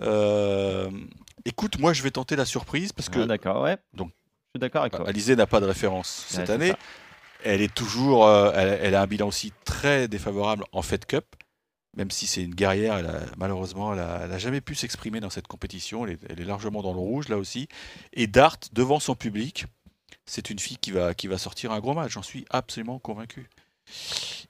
écoute 1.44 1.78
moi 1.78 1.92
je 1.92 2.02
vais 2.02 2.10
tenter 2.10 2.34
la 2.34 2.44
surprise 2.44 2.92
parce 2.92 3.08
que 3.08 3.20
Ah, 3.20 3.26
D'accord, 3.26 3.62
ouais. 3.62 3.76
donc- 3.94 4.10
je 4.10 4.58
suis 4.58 4.60
d'accord 4.60 4.80
avec 4.82 4.94
toi. 4.94 5.06
Alizé 5.08 5.36
n'a 5.36 5.46
pas 5.46 5.60
de 5.60 5.66
référence 5.66 6.24
cette 6.28 6.48
Ouais, 6.48 6.54
année 6.54 6.68
ça. 6.70 6.78
Elle 7.44 7.60
est 7.62 7.72
toujours, 7.74 8.26
euh, 8.26 8.52
elle, 8.54 8.78
elle 8.82 8.94
a 8.94 9.02
un 9.02 9.06
bilan 9.06 9.28
aussi 9.28 9.52
très 9.64 10.08
défavorable 10.08 10.64
en 10.72 10.82
Fed 10.82 11.04
Cup, 11.06 11.24
même 11.96 12.10
si 12.10 12.26
c'est 12.26 12.42
une 12.42 12.54
guerrière. 12.54 12.96
Elle 12.98 13.06
a- 13.06 13.20
malheureusement, 13.36 13.92
elle 13.92 14.00
a, 14.00 14.20
elle 14.24 14.32
a 14.32 14.38
jamais 14.38 14.60
pu 14.60 14.74
s'exprimer 14.74 15.20
dans 15.20 15.30
cette 15.30 15.46
compétition. 15.46 16.06
Elle 16.06 16.12
est, 16.14 16.18
elle 16.28 16.40
est 16.40 16.44
largement 16.44 16.82
dans 16.82 16.92
le 16.92 16.98
rouge 16.98 17.28
là 17.28 17.38
aussi. 17.38 17.68
Et 18.12 18.26
Dart 18.26 18.58
devant 18.72 19.00
son 19.00 19.14
public, 19.14 19.66
c'est 20.24 20.50
une 20.50 20.58
fille 20.58 20.78
qui 20.78 20.90
va, 20.90 21.14
qui 21.14 21.26
va 21.28 21.38
sortir 21.38 21.72
un 21.72 21.80
gros 21.80 21.94
match. 21.94 22.12
J'en 22.12 22.22
suis 22.22 22.44
absolument 22.50 22.98
convaincu. 22.98 23.48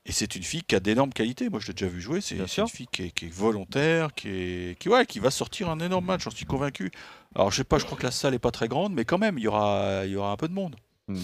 Et 0.07 0.12
c'est 0.12 0.35
une 0.35 0.42
fille 0.42 0.62
qui 0.62 0.75
a 0.75 0.81
d'énormes 0.81 1.12
qualités. 1.12 1.51
Moi, 1.51 1.61
je 1.61 1.66
l'ai 1.66 1.75
déjà 1.75 1.88
vu 1.88 2.01
jouer. 2.01 2.20
C'est 2.22 2.37
une 2.37 2.68
fille 2.68 2.87
qui 2.90 3.03
est, 3.03 3.11
qui 3.11 3.27
est 3.27 3.35
volontaire, 3.35 4.14
qui, 4.14 4.29
est, 4.31 4.79
qui, 4.79 4.88
ouais, 4.88 5.05
qui 5.05 5.18
va 5.18 5.31
sortir 5.31 5.68
un 5.68 5.79
énorme 5.81 6.07
match. 6.07 6.22
J'en 6.25 6.31
suis 6.31 6.46
convaincu. 6.46 6.90
Alors, 7.35 7.51
je 7.51 7.59
sais 7.59 7.64
pas, 7.64 7.79
je 7.79 7.85
crois 7.85 7.99
que 7.99 8.05
la 8.05 8.11
salle 8.11 8.33
est 8.33 8.38
pas 8.38 8.51
très 8.51 8.66
grande, 8.68 8.94
mais 8.94 9.05
quand 9.05 9.18
même, 9.18 9.37
il 9.37 9.42
y 9.44 9.49
aura, 9.49 10.03
il 10.07 10.12
y 10.12 10.16
aura 10.16 10.31
un 10.33 10.37
peu 10.37 10.49
de 10.49 10.55
monde. 10.55 10.77
Hmm, 11.09 11.14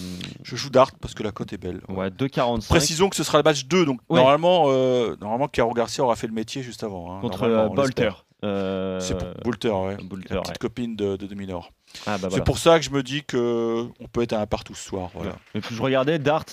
Je 0.43 0.55
joue 0.55 0.69
Dart 0.69 0.91
parce 1.01 1.13
que 1.13 1.23
la 1.23 1.31
cote 1.31 1.51
est 1.51 1.57
belle. 1.57 1.81
Ouais, 1.89 2.09
2,45 2.09 2.67
Précisons 2.69 3.09
que 3.09 3.15
ce 3.17 3.23
sera 3.23 3.37
le 3.39 3.43
match 3.43 3.65
2, 3.65 3.85
donc 3.85 3.99
Ouais. 4.09 4.19
normalement, 4.19 4.65
euh, 4.67 5.17
normalement, 5.19 5.47
Caro 5.49 5.73
Garcia 5.73 6.03
aura 6.03 6.15
fait 6.15 6.27
le 6.27 6.33
métier 6.33 6.63
juste 6.63 6.83
avant. 6.83 7.11
hein, 7.17 7.19
contre 7.21 7.43
euh, 7.43 7.67
Bolter. 7.67 8.11
Euh, 8.45 8.99
C'est 9.01 9.13
ouais. 9.15 9.33
Boulter, 9.43 9.69
la 9.69 9.75
ouais. 9.81 9.95
petite 10.41 10.57
copine 10.57 10.95
de, 10.97 11.15
de 11.15 11.27
Dominor. 11.27 11.71
Ah, 12.05 12.11
bah 12.17 12.17
C'est 12.23 12.27
voilà. 12.29 12.43
pour 12.43 12.57
ça 12.57 12.77
que 12.79 12.83
je 12.85 12.89
me 12.91 13.01
dis 13.03 13.23
que 13.23 13.85
on 14.01 14.07
peut 14.07 14.21
être 14.21 14.33
à 14.33 14.39
un 14.41 14.45
partout 14.47 14.73
ce 14.75 14.83
soir. 14.85 15.11
Voilà. 15.13 15.33
Et 15.55 15.61
puis 15.61 15.75
je 15.75 15.81
regardais 15.81 16.19
Dart 16.19 16.43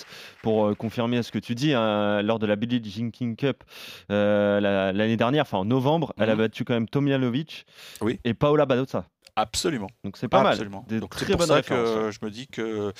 pour 0.41 0.75
confirmer 0.77 1.21
ce 1.23 1.31
que 1.31 1.39
tu 1.39 1.53
dis 1.55 1.73
hein, 1.73 2.21
lors 2.21 2.39
de 2.39 2.45
la 2.45 2.55
Billie 2.55 2.81
Jean 2.89 3.11
King 3.11 3.35
Cup 3.35 3.63
la- 4.09 4.91
l'année 4.93 5.17
dernière, 5.17 5.41
enfin 5.43 5.57
en 5.57 5.65
novembre, 5.65 6.13
elle 6.17 6.29
a 6.29 6.33
Mhm. 6.33 6.39
battu 6.39 6.63
quand 6.63 6.73
même 6.73 6.87
Tomjanovic 6.87 7.65
Oui. 8.01 8.19
et 8.23 8.33
Paola 8.33 8.65
Badoza. 8.65 9.05
Absolument. 9.41 9.89
Donc 10.03 10.17
c'est 10.17 10.27
pas 10.27 10.41
Absolument. 10.41 10.85
mal. 10.87 10.87
Des 10.89 10.99
Donc 10.99 11.13
c'est 11.17 11.25
très 11.25 11.33
pour 11.35 11.43
ça 11.45 11.61
que 11.61 12.09
je 12.11 12.23
me 12.25 12.29
dis 12.29 12.47
que 12.47 12.91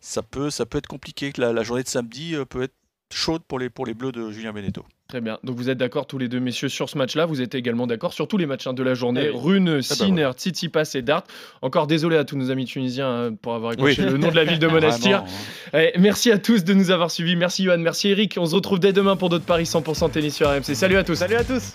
ça 0.00 0.22
peut, 0.22 0.50
ça 0.50 0.66
peut 0.66 0.78
être 0.78 0.86
compliqué, 0.88 1.32
que 1.32 1.40
la, 1.40 1.52
la 1.52 1.62
journée 1.62 1.82
de 1.82 1.88
samedi 1.88 2.34
euh, 2.34 2.44
peut 2.44 2.62
être 2.64 2.74
chaude 3.12 3.42
pour 3.46 3.60
les, 3.60 3.70
pour 3.70 3.86
les 3.86 3.94
Bleus 3.94 4.10
de 4.10 4.30
Julien 4.30 4.52
Beneteau. 4.52 4.84
Très 5.06 5.20
bien. 5.20 5.38
Donc 5.44 5.56
vous 5.56 5.70
êtes 5.70 5.78
d'accord 5.78 6.06
tous 6.06 6.18
les 6.18 6.26
deux, 6.26 6.40
messieurs, 6.40 6.68
sur 6.68 6.88
ce 6.88 6.98
match-là. 6.98 7.26
Vous 7.26 7.40
êtes 7.42 7.54
également 7.54 7.86
d'accord 7.86 8.12
sur 8.12 8.26
tous 8.26 8.38
les 8.38 8.46
matchs 8.46 8.66
hein, 8.66 8.72
de 8.72 8.82
la 8.82 8.94
journée. 8.94 9.26
Eh 9.26 9.30
oui. 9.30 9.38
Rune, 9.40 9.74
bah 9.76 9.82
Sinner, 9.82 10.30
Tsitsipas 10.34 10.90
et 10.94 11.02
Dart. 11.02 11.22
Encore 11.62 11.86
désolé 11.86 12.16
à 12.16 12.24
tous 12.24 12.36
nos 12.36 12.50
amis 12.50 12.64
tunisiens 12.64 13.08
hein, 13.26 13.34
pour 13.40 13.54
avoir 13.54 13.74
écorché 13.74 14.02
Oui. 14.02 14.10
le 14.10 14.18
nom 14.18 14.30
de 14.30 14.34
la 14.36 14.44
ville 14.44 14.58
de 14.58 14.66
Monastir. 14.74 15.22
Vraiment, 15.22 15.36
hein. 15.74 15.90
Eh, 15.94 15.98
merci 16.00 16.32
à 16.32 16.38
tous 16.38 16.64
de 16.64 16.74
nous 16.74 16.90
avoir 16.90 17.10
suivis. 17.12 17.36
Merci 17.36 17.62
Johan, 17.64 17.78
merci 17.78 18.08
Eric. 18.08 18.36
On 18.40 18.46
se 18.46 18.54
retrouve 18.56 18.80
dès 18.80 18.92
demain 18.92 19.14
pour 19.14 19.28
d'autres 19.28 19.44
paris 19.44 19.64
100% 19.64 20.10
tennis 20.10 20.34
sur 20.34 20.48
RMC. 20.48 20.74
Salut 20.74 20.96
à 20.96 21.04
tous. 21.04 21.14
Salut 21.14 21.36
à 21.36 21.44
tous 21.44 21.74